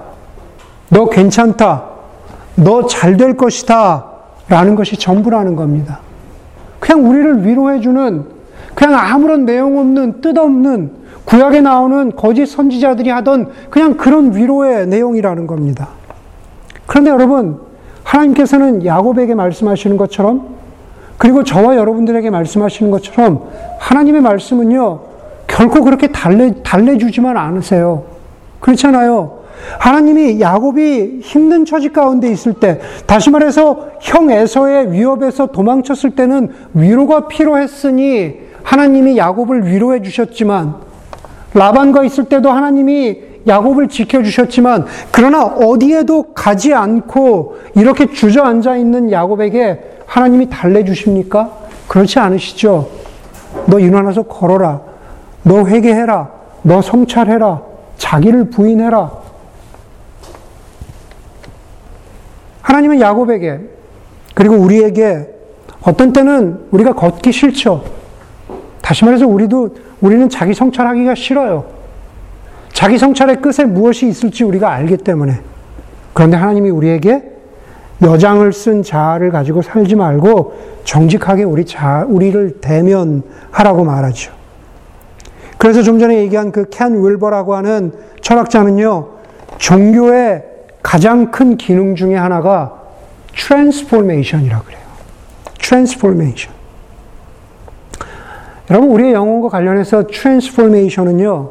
[0.88, 1.84] 너 괜찮다.
[2.56, 4.04] 너 잘 될 것이다.
[4.48, 6.00] 라는 것이 전부라는 겁니다.
[6.80, 8.24] 그냥 우리를 위로해주는
[8.74, 10.90] 그냥 아무런 내용 없는, 뜻없는,
[11.24, 15.88] 구약에 나오는 거짓 선지자들이 하던 그냥 그런 위로의 내용이라는 겁니다.
[16.86, 17.60] 그런데 여러분,
[18.02, 20.56] 하나님께서는 야곱에게 말씀하시는 것처럼
[21.18, 23.42] 그리고 저와 여러분들에게 말씀하시는 것처럼
[23.78, 25.00] 하나님의 말씀은요,
[25.46, 28.04] 결코 그렇게 달래, 달래주지만 않으세요.
[28.60, 29.38] 그렇잖아요.
[29.78, 37.26] 하나님이 야곱이 힘든 처지 가운데 있을 때, 다시 말해서 형 에서의 위협에서 도망쳤을 때는 위로가
[37.26, 40.87] 필요했으니 하나님이 야곱을 위로해 주셨지만,
[41.54, 50.48] 라반과 있을 때도 하나님이 야곱을 지켜주셨지만, 그러나 어디에도 가지 않고 이렇게 주저앉아 있는 야곱에게 하나님이
[50.50, 51.50] 달래주십니까?
[51.86, 52.88] 그렇지 않으시죠?
[53.66, 54.80] 너 일어나서 걸어라.
[55.42, 56.30] 너 회개해라.
[56.62, 57.62] 너 성찰해라.
[57.96, 59.10] 자기를 부인해라.
[62.62, 63.60] 하나님은 야곱에게
[64.34, 65.26] 그리고 우리에게
[65.82, 67.82] 어떤 때는 우리가 걷기 싫죠.
[68.82, 71.64] 다시 말해서 우리도 우리는 자기 성찰하기가 싫어요.
[72.72, 75.40] 자기 성찰의 끝에 무엇이 있을지 우리가 알기 때문에.
[76.12, 77.22] 그런데 하나님이 우리에게
[78.02, 84.32] 여장을 쓴 자아를 가지고 살지 말고 정직하게 우리 자, 우리를 대면하라고 말하죠.
[85.58, 89.08] 그래서 좀 전에 얘기한 그 켄 윌버라고 하는 철학자는요,
[89.58, 90.44] 종교의
[90.82, 92.80] 가장 큰 기능 중에 하나가
[93.36, 94.80] transformation이라고 그래요.
[95.60, 96.57] transformation.
[98.70, 101.50] 여러분, 우리의 영혼과 관련해서 transformation은요,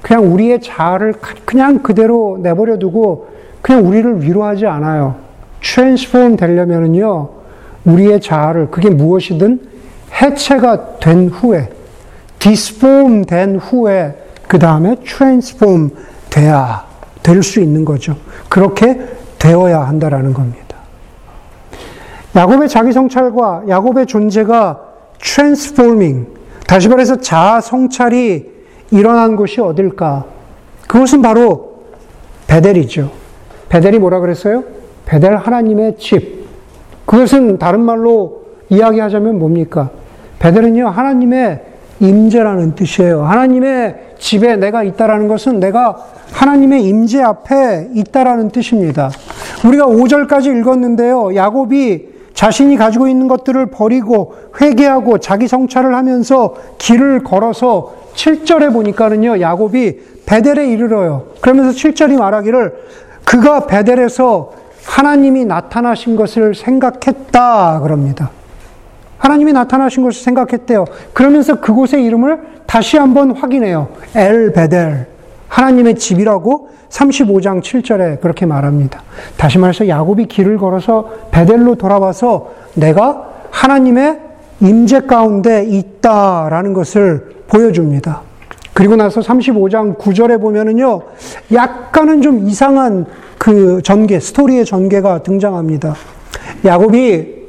[0.00, 3.28] 그냥 우리의 자아를 그냥 그대로 내버려 두고
[3.60, 5.16] 그냥 우리를 위로하지 않아요.
[5.62, 7.28] transform 되려면은요,
[7.84, 9.60] 우리의 자아를, 그게 무엇이든
[10.20, 11.70] 해체가 된 후에,
[12.38, 15.90] disform 된 후에, 그 다음에 transform
[16.30, 16.84] 돼야
[17.22, 18.16] 될 수 있는 거죠.
[18.48, 19.00] 그렇게
[19.38, 20.76] 되어야 한다라는 겁니다.
[22.34, 24.80] 야곱의 자기 성찰과 야곱의 존재가
[25.20, 26.26] transforming,
[26.72, 28.50] 다시 말해서 자아 성찰이
[28.92, 30.24] 일어난 곳이 어딜까?
[30.88, 31.82] 그것은 바로
[32.46, 33.10] 베델이죠.
[33.68, 34.64] 베델이 뭐라 그랬어요?
[35.04, 36.46] 베델 하나님의 집.
[37.04, 39.90] 그것은 다른 말로 이야기하자면 뭡니까?
[40.38, 41.60] 베델은요, 하나님의
[42.00, 43.22] 임재라는 뜻이에요.
[43.22, 45.98] 하나님의 집에 내가 있다라는 것은 내가
[46.32, 49.10] 하나님의 임재 앞에 있다라는 뜻입니다.
[49.66, 51.34] 우리가 5절까지 읽었는데요.
[51.34, 52.11] 야곱이
[52.42, 59.40] 자신이 가지고 있는 것들을 버리고 회개하고 자기 성찰을 하면서 길을 걸어서 7절에 보니까는요.
[59.40, 61.26] 야곱이 베델에 이르러요.
[61.40, 62.74] 그러면서 7절이 말하기를
[63.24, 68.30] 그가 베델에서 하나님이 나타나신 것을 생각했다 그럽니다.
[69.18, 70.86] 하나님이 나타나신 것을 생각했대요.
[71.12, 73.86] 그러면서 그곳의 이름을 다시 한번 확인해요.
[74.16, 75.11] 엘 베델.
[75.52, 79.02] 하나님의 집이라고 35장 7절에 그렇게 말합니다.
[79.36, 84.18] 다시 말해서 야곱이 길을 걸어서 베델로 돌아와서 내가 하나님의
[84.60, 88.22] 임재 가운데 있다라는 것을 보여줍니다.
[88.72, 91.02] 그리고 나서 35장 9절에 보면은요,
[91.52, 93.04] 약간은 좀 이상한
[93.36, 95.94] 그 전개, 스토리의 전개가 등장합니다.
[96.64, 97.42] 야곱이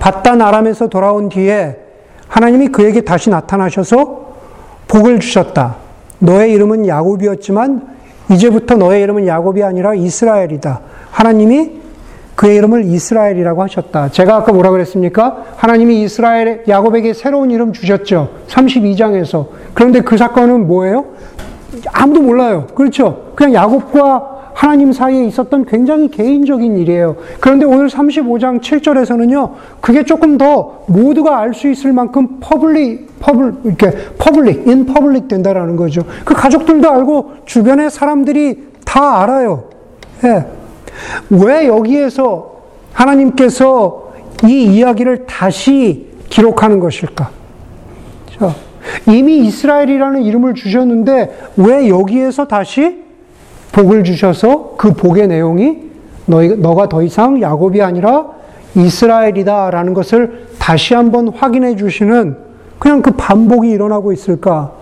[0.00, 1.76] 바단 아람에서 돌아온 뒤에
[2.26, 4.24] 하나님이 그에게 다시 나타나셔서
[4.88, 5.83] 복을 주셨다.
[6.24, 7.94] 너의 이름은 야곱이었지만
[8.30, 10.80] 이제부터 너의 이름은 야곱이 아니라 이스라엘이다.
[11.10, 11.84] 하나님이
[12.34, 14.10] 그의 이름을 이스라엘이라고 하셨다.
[14.10, 15.44] 제가 아까 뭐라 그랬습니까?
[15.56, 18.30] 하나님이 이스라엘, 야곱에게 새로운 이름 주셨죠.
[18.48, 19.46] 32장에서.
[19.72, 21.06] 그런데 그 사건은 뭐예요?
[21.92, 22.66] 아무도 몰라요.
[22.74, 23.32] 그렇죠?
[23.36, 27.16] 그냥 야곱과 하나님 사이에 있었던 굉장히 개인적인 일이에요.
[27.40, 33.90] 그런데 오늘 35장 7절에서는요, 그게 조금 더 모두가 알 수 있을 만큼 public, pub, 이렇게
[34.18, 36.02] public, in public 된다라는 거죠.
[36.24, 39.64] 그 가족들도 알고 주변의 사람들이 다 알아요.
[40.24, 40.46] 예.
[41.30, 42.54] 왜 여기에서
[42.92, 44.12] 하나님께서
[44.44, 47.30] 이 이야기를 다시 기록하는 것일까?
[48.38, 48.54] 자,
[49.08, 53.03] 이미 이스라엘이라는 이름을 주셨는데 왜 여기에서 다시
[53.74, 55.90] 복을 주셔서 그 복의 내용이
[56.26, 58.26] 너희, 너가 더 이상 야곱이 아니라
[58.76, 62.38] 이스라엘이다 라는 것을 다시 한번 확인해 주시는
[62.78, 64.72] 그냥 그 반복이 일어나고 있을까?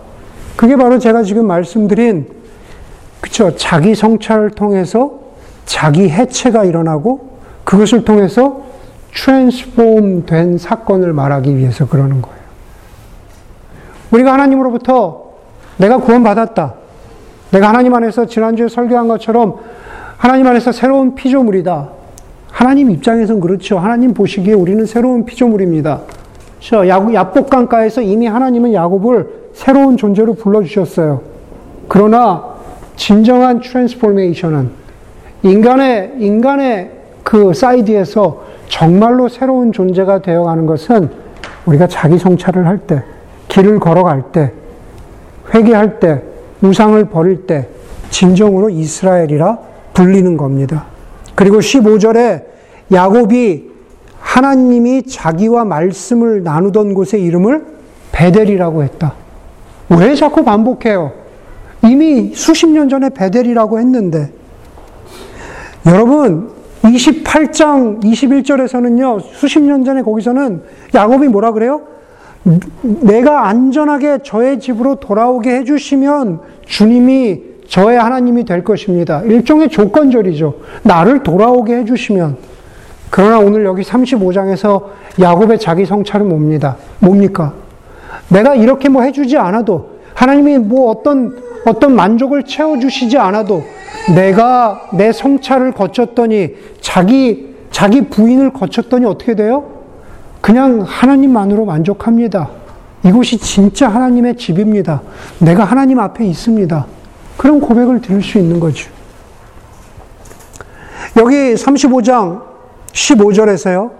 [0.55, 2.27] 그게 바로 제가 지금 말씀드린
[3.19, 5.19] 그쵸 자기 성찰을 통해서
[5.65, 8.61] 자기 해체가 일어나고 그것을 통해서
[9.15, 12.37] 트랜스폼 된 사건을 말하기 위해서 그러는 거예요.
[14.11, 15.23] 우리가 하나님으로부터
[15.77, 16.82] 내가 구원받았다.
[17.53, 19.59] 내가 하나님 안에서 지난주에 설교한 것처럼
[20.17, 21.89] 하나님 안에서 새로운 피조물이다.
[22.49, 23.77] 하나님 입장에선 그렇죠.
[23.77, 26.01] 하나님 보시기에 우리는 새로운 피조물입니다.
[27.13, 31.21] 야복강가에서 이미 하나님은 야곱을 새로운 존재로 불러주셨어요.
[31.87, 32.43] 그러나
[32.95, 34.69] 진정한 transformation은
[35.43, 41.09] 인간의, 인간의 그 사이드에서 정말로 새로운 존재가 되어가는 것은
[41.65, 43.03] 우리가 자기 성찰을 할 때,
[43.49, 44.53] 길을 걸어갈 때,
[45.53, 46.32] 회개할 때,
[46.63, 47.67] 우상을 버릴 때,
[48.09, 49.57] 진정으로 이스라엘이라
[49.93, 50.85] 불리는 겁니다.
[51.35, 52.43] 그리고 15절에
[52.91, 53.71] 야곱이
[54.19, 57.65] 하나님이 자기와 말씀을 나누던 곳의 이름을
[58.11, 59.13] 베델이라고 했다.
[59.89, 61.11] 왜 자꾸 반복해요?
[61.83, 64.31] 이미 수십 년 전에 베델이라고 했는데,
[65.85, 66.49] 여러분,
[66.83, 71.81] 28장 21절에서는요, 수십 년 전에 거기서는 야곱이 뭐라 그래요?
[72.81, 79.21] 내가 안전하게 저의 집으로 돌아오게 해주시면 주님이 저의 하나님이 될 것입니다.
[79.21, 80.53] 일종의 조건절이죠.
[80.83, 82.37] 나를 돌아오게 해주시면.
[83.09, 84.83] 그러나 오늘 여기 35장에서
[85.19, 86.77] 야곱의 자기 성찰은 뭡니다.
[86.99, 87.53] 뭡니까?
[88.27, 93.63] 내가 이렇게 뭐 해주지 않아도 하나님이 뭐 어떤 어떤 만족을 채워주시지 않아도
[94.15, 99.72] 내가 내 성찰을 거쳤더니 자기 자기 부인을 거쳤더니 어떻게 돼요?
[100.43, 102.49] 그냥 하나님만으로 만족합니다.
[103.05, 105.01] 이곳이 진짜 하나님의 집입니다.
[105.39, 106.85] 내가 하나님 앞에 있습니다.
[107.37, 108.89] 그런 고백을 드릴 수 있는 거죠.
[111.15, 112.41] 여기 35장
[112.91, 113.91] 15절에서요.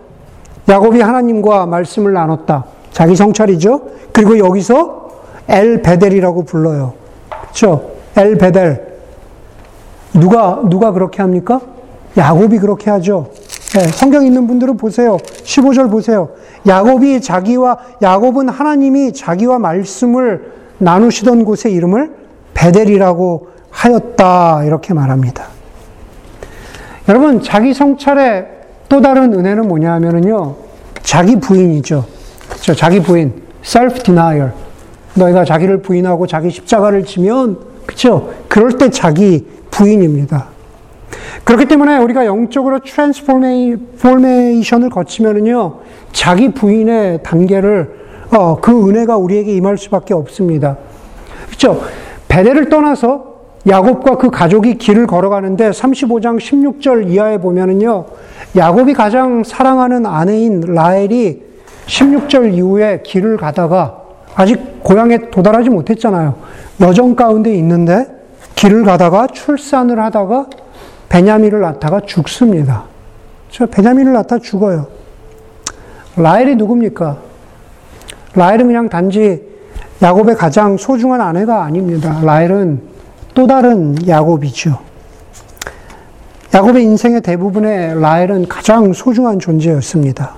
[0.67, 2.65] 야곱이 하나님과 말씀을 나눴다.
[2.91, 3.81] 자기 성찰이죠.
[4.11, 5.11] 그리고 여기서
[5.47, 6.93] 엘 베델이라고 불러요.
[7.29, 7.91] 그렇죠?
[8.17, 8.85] 엘 베델.
[10.13, 11.61] 누가 누가 그렇게 합니까?
[12.17, 13.29] 야곱이 그렇게 하죠.
[13.73, 15.17] 네, 성경 있는 분들은 보세요.
[15.17, 16.29] 15절 보세요.
[16.67, 22.11] 야곱이 자기와 야곱은 하나님이 자기와 말씀을 나누시던 곳의 이름을
[22.53, 25.47] 베델이라고 하였다 이렇게 말합니다.
[27.09, 28.45] 여러분 자기 성찰의
[28.89, 30.55] 또 다른 은혜는 뭐냐 하면은요.
[31.01, 32.05] 자기 부인이죠.
[32.47, 32.75] 그렇죠?
[32.75, 34.51] 자기 부인, self denial.
[35.15, 37.57] 너희가 자기를 부인하고 자기 십자가를 지면
[37.87, 38.31] 그렇죠?
[38.47, 40.52] 그럴 때 자기 부인입니다.
[41.43, 45.79] 그렇기 때문에 우리가 영적으로 transformation을 거치면은요,
[46.11, 50.77] 자기 부인의 단계를, 어, 그 은혜가 우리에게 임할 수밖에 없습니다.
[51.47, 51.81] 그렇죠?
[52.27, 53.33] 베델을 떠나서
[53.67, 58.05] 야곱과 그 가족이 길을 걸어가는데 35장 16절 이하에 보면은요,
[58.55, 61.41] 야곱이 가장 사랑하는 아내인 라헬이
[61.85, 64.01] 16절 이후에 길을 가다가
[64.35, 66.35] 아직 고향에 도달하지 못했잖아요.
[66.81, 68.07] 여정 가운데 있는데
[68.55, 70.47] 길을 가다가 출산을 하다가
[71.09, 72.85] 베냐민을 낳다가 죽습니다.
[73.49, 74.87] 저 베냐민을 낳다 죽어요.
[76.15, 77.17] 라헬이 누굽니까?
[78.35, 79.43] 라헬은 그냥 단지
[80.01, 82.19] 야곱의 가장 소중한 아내가 아닙니다.
[82.23, 82.81] 라헬은
[83.33, 84.79] 또 다른 야곱이죠.
[86.53, 90.35] 야곱의 인생의 대부분에 라헬은 가장 소중한 존재였습니다.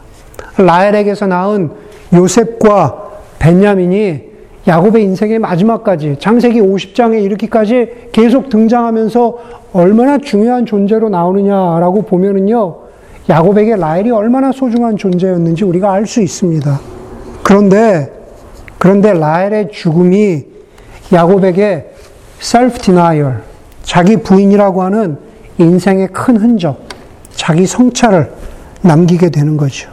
[0.57, 1.71] 라헬에게서 낳은
[2.13, 3.03] 요셉과
[3.39, 4.35] 베냐민이
[4.67, 9.37] 야곱의 인생의 마지막까지 창세기 50장에 이르기까지 계속 등장하면서
[9.75, 12.77] 얼마나 중요한 존재로 나오느냐라고 보면은요.
[13.27, 16.79] 야곱에게 라헬이 얼마나 소중한 존재였는지 우리가 알 수 있습니다.
[17.43, 18.09] 그런데
[18.77, 20.45] 그런데 라헬의 죽음이
[21.11, 21.91] 야곱에게
[22.39, 23.39] self denial
[23.83, 25.17] 자기 부인이라고 하는
[25.57, 26.79] 인생의 큰 흔적,
[27.31, 28.31] 자기 성찰을
[28.81, 29.89] 남기게 되는 거죠.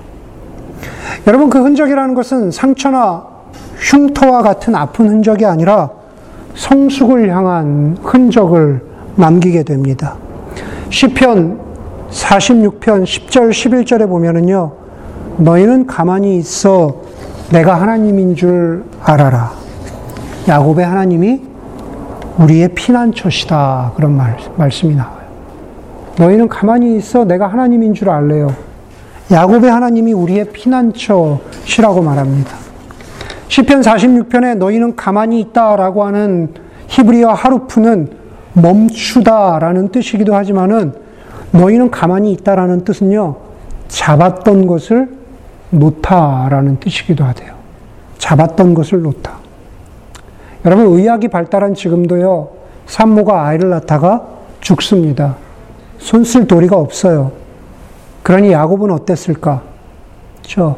[1.27, 3.27] 여러분 그 흔적이라는 것은 상처나
[3.79, 5.91] 흉터와 같은 아픈 흔적이 아니라
[6.55, 10.17] 성숙을 향한 흔적을 남기게 됩니다.
[10.91, 11.59] 시편
[12.11, 14.73] 46편 10절 11절에 보면은요.
[15.39, 17.03] 너희는 가만히 있어
[17.51, 19.53] 내가 하나님인 줄 알아라.
[20.49, 21.43] 야곱의 하나님이
[22.39, 23.93] 우리의 피난처시다.
[23.97, 25.23] 그런 말, 말씀이 나와요.
[26.19, 28.55] 너희는 가만히 있어 내가 하나님인 줄 알래요.
[29.31, 32.51] 야곱의 하나님이 우리의 피난처시라고 말합니다.
[33.49, 36.53] 시편 46편에 너희는 가만히 있다라고 하는
[36.89, 38.22] 히브리어 하루프는
[38.55, 40.95] 멈추다라는 뜻이기도 하지만은
[41.53, 43.37] 너희는 가만히 있다라는 뜻은요.
[43.89, 45.11] 잡았던 것을
[45.71, 47.55] 놓다라는 뜻이기도 하대요.
[48.19, 49.33] 잡았던 것을 놓다.
[50.65, 52.51] 여러분 의학이 발달한 지금도요.
[52.87, 54.27] 산모가 아이를 낳다가
[54.61, 55.37] 죽습니다.
[55.99, 57.33] 손 쓸 도리가 없어요.
[58.23, 59.63] 그러니 야곱은 어땠을까?
[60.43, 60.77] 저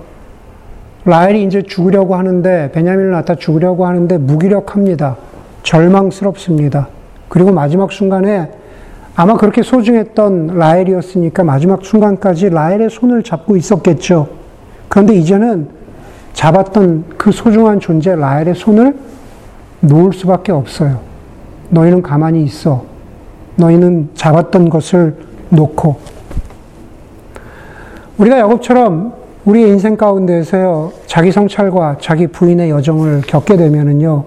[1.05, 5.17] 라헬이 이제 죽으려고 하는데 베냐민을 낳다 죽으려고 하는데 무기력합니다.
[5.63, 6.89] 절망스럽습니다.
[7.35, 8.49] 그리고 마지막 순간에
[9.17, 14.29] 아마 그렇게 소중했던 라헬이었으니까 마지막 순간까지 라헬의 손을 잡고 있었겠죠.
[14.89, 15.67] 그런데 이제는
[16.33, 18.97] 잡았던 그 소중한 존재 라헬의 손을
[19.81, 21.01] 놓을 수밖에 없어요.
[21.71, 22.85] 너희는 가만히 있어.
[23.57, 25.17] 너희는 잡았던 것을
[25.49, 25.97] 놓고.
[28.17, 29.13] 우리가 야곱처럼
[29.45, 34.25] 우리의 인생 가운데서요, 자기 성찰과 자기 부인의 여정을 겪게 되면은요,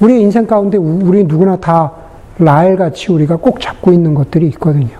[0.00, 1.92] 우리 인생 가운데 우리 누구나 다
[2.38, 4.98] 라엘 같이 우리가 꼭 잡고 있는 것들이 있거든요.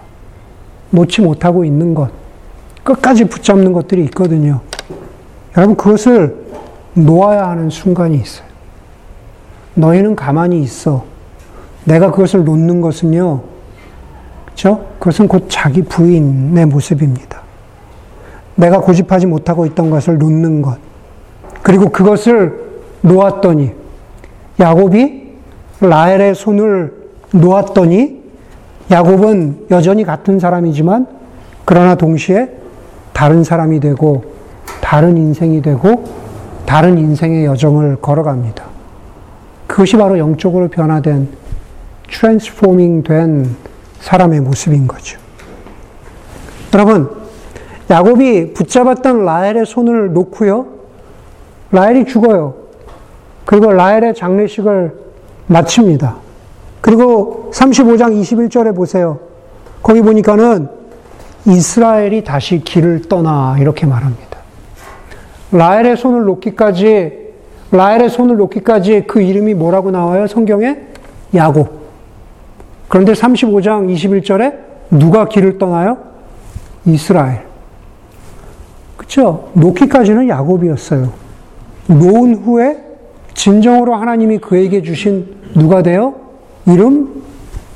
[0.90, 2.10] 놓지 못하고 있는 것,
[2.82, 4.60] 끝까지 붙잡는 것들이 있거든요.
[5.56, 6.46] 여러분, 그것을
[6.94, 8.48] 놓아야 하는 순간이 있어요.
[9.74, 11.04] 너희는 가만히 있어.
[11.84, 13.42] 내가 그것을 놓는 것은요,
[14.46, 14.86] 그죠?
[14.98, 17.42] 그것은 곧 자기 부인의 모습입니다.
[18.56, 20.78] 내가 고집하지 못하고 있던 것을 놓는 것.
[21.62, 23.72] 그리고 그것을 놓았더니,
[24.58, 25.28] 야곱이
[25.80, 26.97] 라헬의 손을
[27.32, 28.22] 놓았더니,
[28.90, 31.06] 야곱은 여전히 같은 사람이지만,
[31.64, 32.50] 그러나 동시에
[33.12, 34.24] 다른 사람이 되고,
[34.80, 36.04] 다른 인생이 되고,
[36.64, 38.64] 다른 인생의 여정을 걸어갑니다.
[39.66, 41.28] 그것이 바로 영적으로 변화된,
[42.10, 43.56] 트랜스포밍 된
[44.00, 45.18] 사람의 모습인 거죠.
[46.72, 47.10] 여러분,
[47.90, 50.66] 야곱이 붙잡았던 라헬의 손을 놓고요.
[51.72, 52.54] 라헬이 죽어요.
[53.44, 54.94] 그리고 라헬의 장례식을
[55.46, 56.27] 마칩니다.
[56.80, 59.18] 그리고 35장 21절에 보세요.
[59.82, 60.68] 거기 보니까는
[61.46, 64.38] 이스라엘이 다시 길을 떠나 이렇게 말합니다.
[65.52, 67.28] 라헬의 손을 놓기까지
[67.70, 70.26] 라헬의 손을 놓기까지 그 이름이 뭐라고 나와요?
[70.26, 70.76] 성경에
[71.34, 71.78] 야곱.
[72.88, 74.56] 그런데 35장 21절에
[74.90, 75.98] 누가 길을 떠나요?
[76.86, 77.42] 이스라엘.
[78.96, 79.50] 그쵸?
[79.52, 81.12] 놓기까지는 야곱이었어요.
[81.86, 82.84] 놓은 후에
[83.34, 86.27] 진정으로 하나님이 그에게 주신 누가 돼요?
[86.66, 87.22] 이름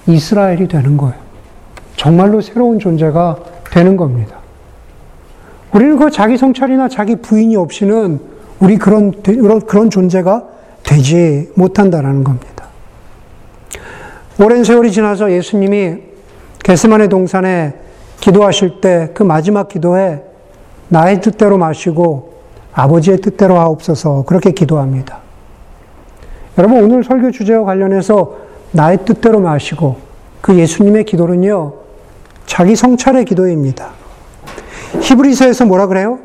[0.06, 1.14] 이스라엘이 되는 거예요.
[1.96, 3.36] 정말로 새로운 존재가
[3.70, 4.36] 되는 겁니다.
[5.72, 8.20] 우리는 그 자기 성찰이나 자기 부인이 없이는
[8.60, 10.44] 우리 그런, 그런 존재가
[10.82, 12.66] 되지 못한다라는 겁니다.
[14.40, 15.98] 오랜 세월이 지나서 예수님이
[16.64, 17.74] 게스만의 동산에
[18.20, 20.22] 기도하실 때 그 마지막 기도에
[20.88, 22.32] 나의 뜻대로 마시고
[22.72, 25.18] 아버지의 뜻대로 하옵소서 그렇게 기도합니다.
[26.58, 28.36] 여러분 오늘 설교 주제와 관련해서
[28.72, 29.96] 나의 뜻대로 마시고
[30.40, 31.74] 그 예수님의 기도는요
[32.46, 33.90] 자기 성찰의 기도입니다.
[35.00, 36.18] 히브리서에서 뭐라 그래요?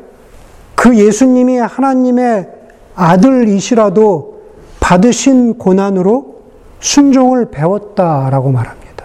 [0.74, 2.48] 그 예수님이 하나님의
[2.94, 4.38] 아들이시라도
[4.80, 6.38] 받으신 고난으로
[6.80, 9.04] 순종을 배웠다라고 말합니다.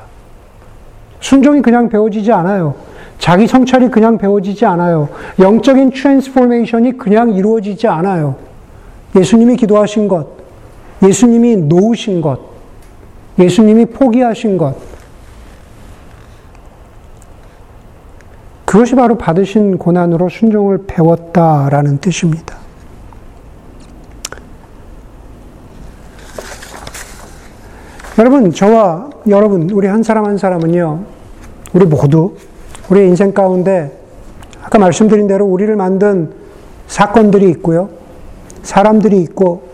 [1.20, 2.76] 순종이 그냥 배워지지 않아요.
[3.18, 5.10] 자기 성찰이 그냥 배워지지 않아요.
[5.40, 8.36] 영적인 transformation이 그냥 이루어지지 않아요.
[9.16, 10.28] 예수님이 기도하신 것,
[11.02, 12.40] 예수님이 놓으신 것,
[13.40, 14.76] 예수님이 포기하신 것,
[18.66, 22.58] 그것이 바로 받으신 고난으로 순종을 배웠다라는 뜻입니다.
[28.18, 31.04] 여러분, 저와 여러분, 우리 한 사람 한 사람은요,
[31.74, 32.36] 우리 모두,
[32.90, 33.96] 우리 인생 가운데,
[34.62, 36.32] 아까 말씀드린 대로 우리를 만든
[36.88, 37.90] 사건들이 있고요,
[38.64, 39.70] 사람들이 있고,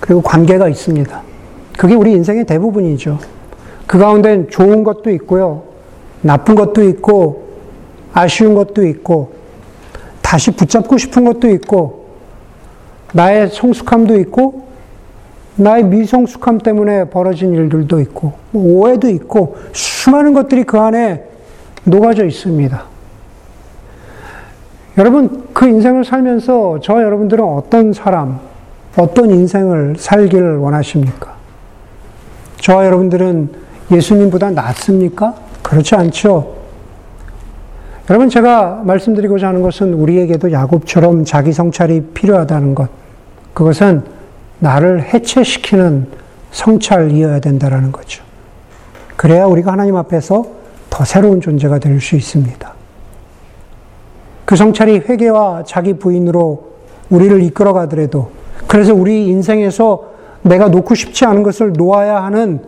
[0.00, 1.27] 그리고 관계가 있습니다.
[1.78, 3.20] 그게 우리 인생의 대부분이죠.
[3.86, 5.62] 그 가운데 좋은 것도 있고요,
[6.22, 7.50] 나쁜 것도 있고,
[8.12, 9.30] 아쉬운 것도 있고,
[10.20, 12.08] 다시 붙잡고 싶은 것도 있고,
[13.12, 14.66] 나의 성숙함도 있고,
[15.54, 21.26] 나의 미성숙함 때문에 벌어진 일들도 있고, 뭐 오해도 있고, 수많은 것들이 그 안에
[21.84, 22.82] 녹아져 있습니다.
[24.98, 28.40] 여러분, 그 인생을 살면서 저 여러분들은 어떤 사람,
[28.96, 31.37] 어떤 인생을 살기를 원하십니까?
[32.60, 33.50] 저와 여러분들은
[33.90, 35.34] 예수님보다 낫습니까?
[35.62, 36.56] 그렇지 않죠.
[38.10, 42.88] 여러분, 제가 말씀드리고자 하는 것은 우리에게도 야곱처럼 자기 성찰이 필요하다는 것.
[43.54, 44.02] 그것은
[44.60, 46.06] 나를 해체시키는
[46.50, 48.22] 성찰이어야 된다라는 거죠.
[49.16, 50.46] 그래야 우리가 하나님 앞에서
[50.90, 52.72] 더 새로운 존재가 될 수 있습니다.
[54.44, 56.72] 그 성찰이 회개와 자기 부인으로
[57.10, 58.30] 우리를 이끌어 가더라도
[58.66, 60.12] 그래서 우리 인생에서
[60.42, 62.60] 내가 놓고 싶지 않은 것을 놓아야 하는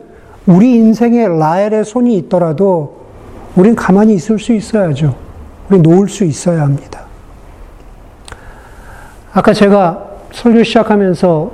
[0.46, 3.00] 우리 인생에 라엘의 손이 있더라도
[3.56, 5.14] 우린 가만히 있을 수 있어야죠.
[5.68, 7.02] 우리 놓을 수 있어야 합니다.
[9.32, 11.50] 아까 제가 설교 시작하면서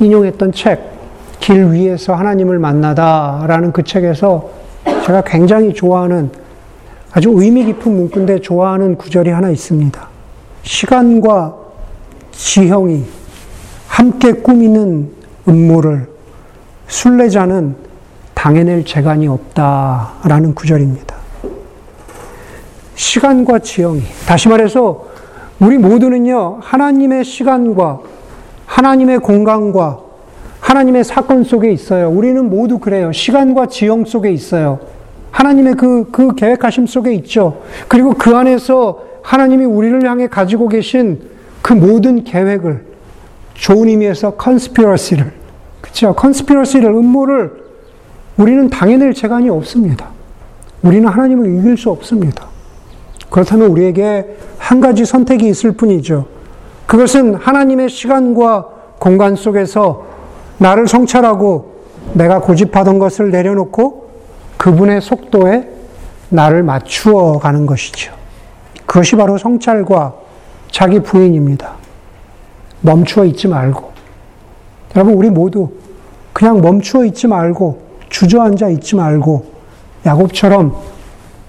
[0.00, 0.80] 인용했던 책,
[1.40, 4.48] 길 위에서 하나님을 만나다라는 그 책에서
[5.04, 6.30] 제가 굉장히 좋아하는
[7.12, 10.08] 아주 의미 깊은 문구인데 좋아하는 구절이 하나 있습니다.
[10.62, 11.54] 시간과
[12.32, 13.04] 지형이
[14.04, 15.08] 함께 꾸미는
[15.48, 16.06] 음모를
[16.88, 17.74] 순례자는
[18.34, 21.16] 당해낼 재간이 없다라는 구절입니다.
[22.94, 25.06] 시간과 지형이 다시 말해서
[25.58, 28.00] 우리 모두는요 하나님의 시간과
[28.66, 30.00] 하나님의 공간과
[30.60, 32.10] 하나님의 사건 속에 있어요.
[32.10, 33.10] 우리는 모두 그래요.
[33.10, 34.80] 시간과 지형 속에 있어요.
[35.30, 37.62] 하나님의 그, 그 계획하심 속에 있죠.
[37.88, 41.22] 그리고 그 안에서 하나님이 우리를 향해 가지고 계신
[41.62, 42.93] 그 모든 계획을
[43.54, 45.32] 좋은 의미에서 컨스피러시를
[45.80, 46.14] 그렇죠.
[46.14, 47.64] 컨스피러시를 음모를
[48.36, 50.08] 우리는 당해낼 재간이 없습니다.
[50.82, 52.48] 우리는 하나님을 이길 수 없습니다.
[53.30, 56.26] 그렇다면 우리에게 한 가지 선택이 있을 뿐이죠.
[56.86, 60.04] 그것은 하나님의 시간과 공간 속에서
[60.58, 61.74] 나를 성찰하고
[62.14, 64.08] 내가 고집하던 것을 내려놓고
[64.56, 65.68] 그분의 속도에
[66.28, 68.12] 나를 맞추어 가는 것이죠.
[68.86, 70.14] 그것이 바로 성찰과
[70.70, 71.83] 자기 부인입니다.
[72.84, 73.92] 멈추어 있지 말고.
[74.94, 75.70] 여러분, 우리 모두
[76.34, 79.46] 그냥 멈추어 있지 말고, 주저앉아 있지 말고,
[80.04, 80.76] 야곱처럼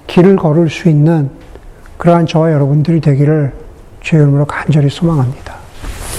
[0.08, 1.30] 길을 걸을 수 있는
[1.98, 3.54] 그러한 저와 여러분들이 되기를
[4.00, 5.55] 주의 이름으로 간절히 소망합니다.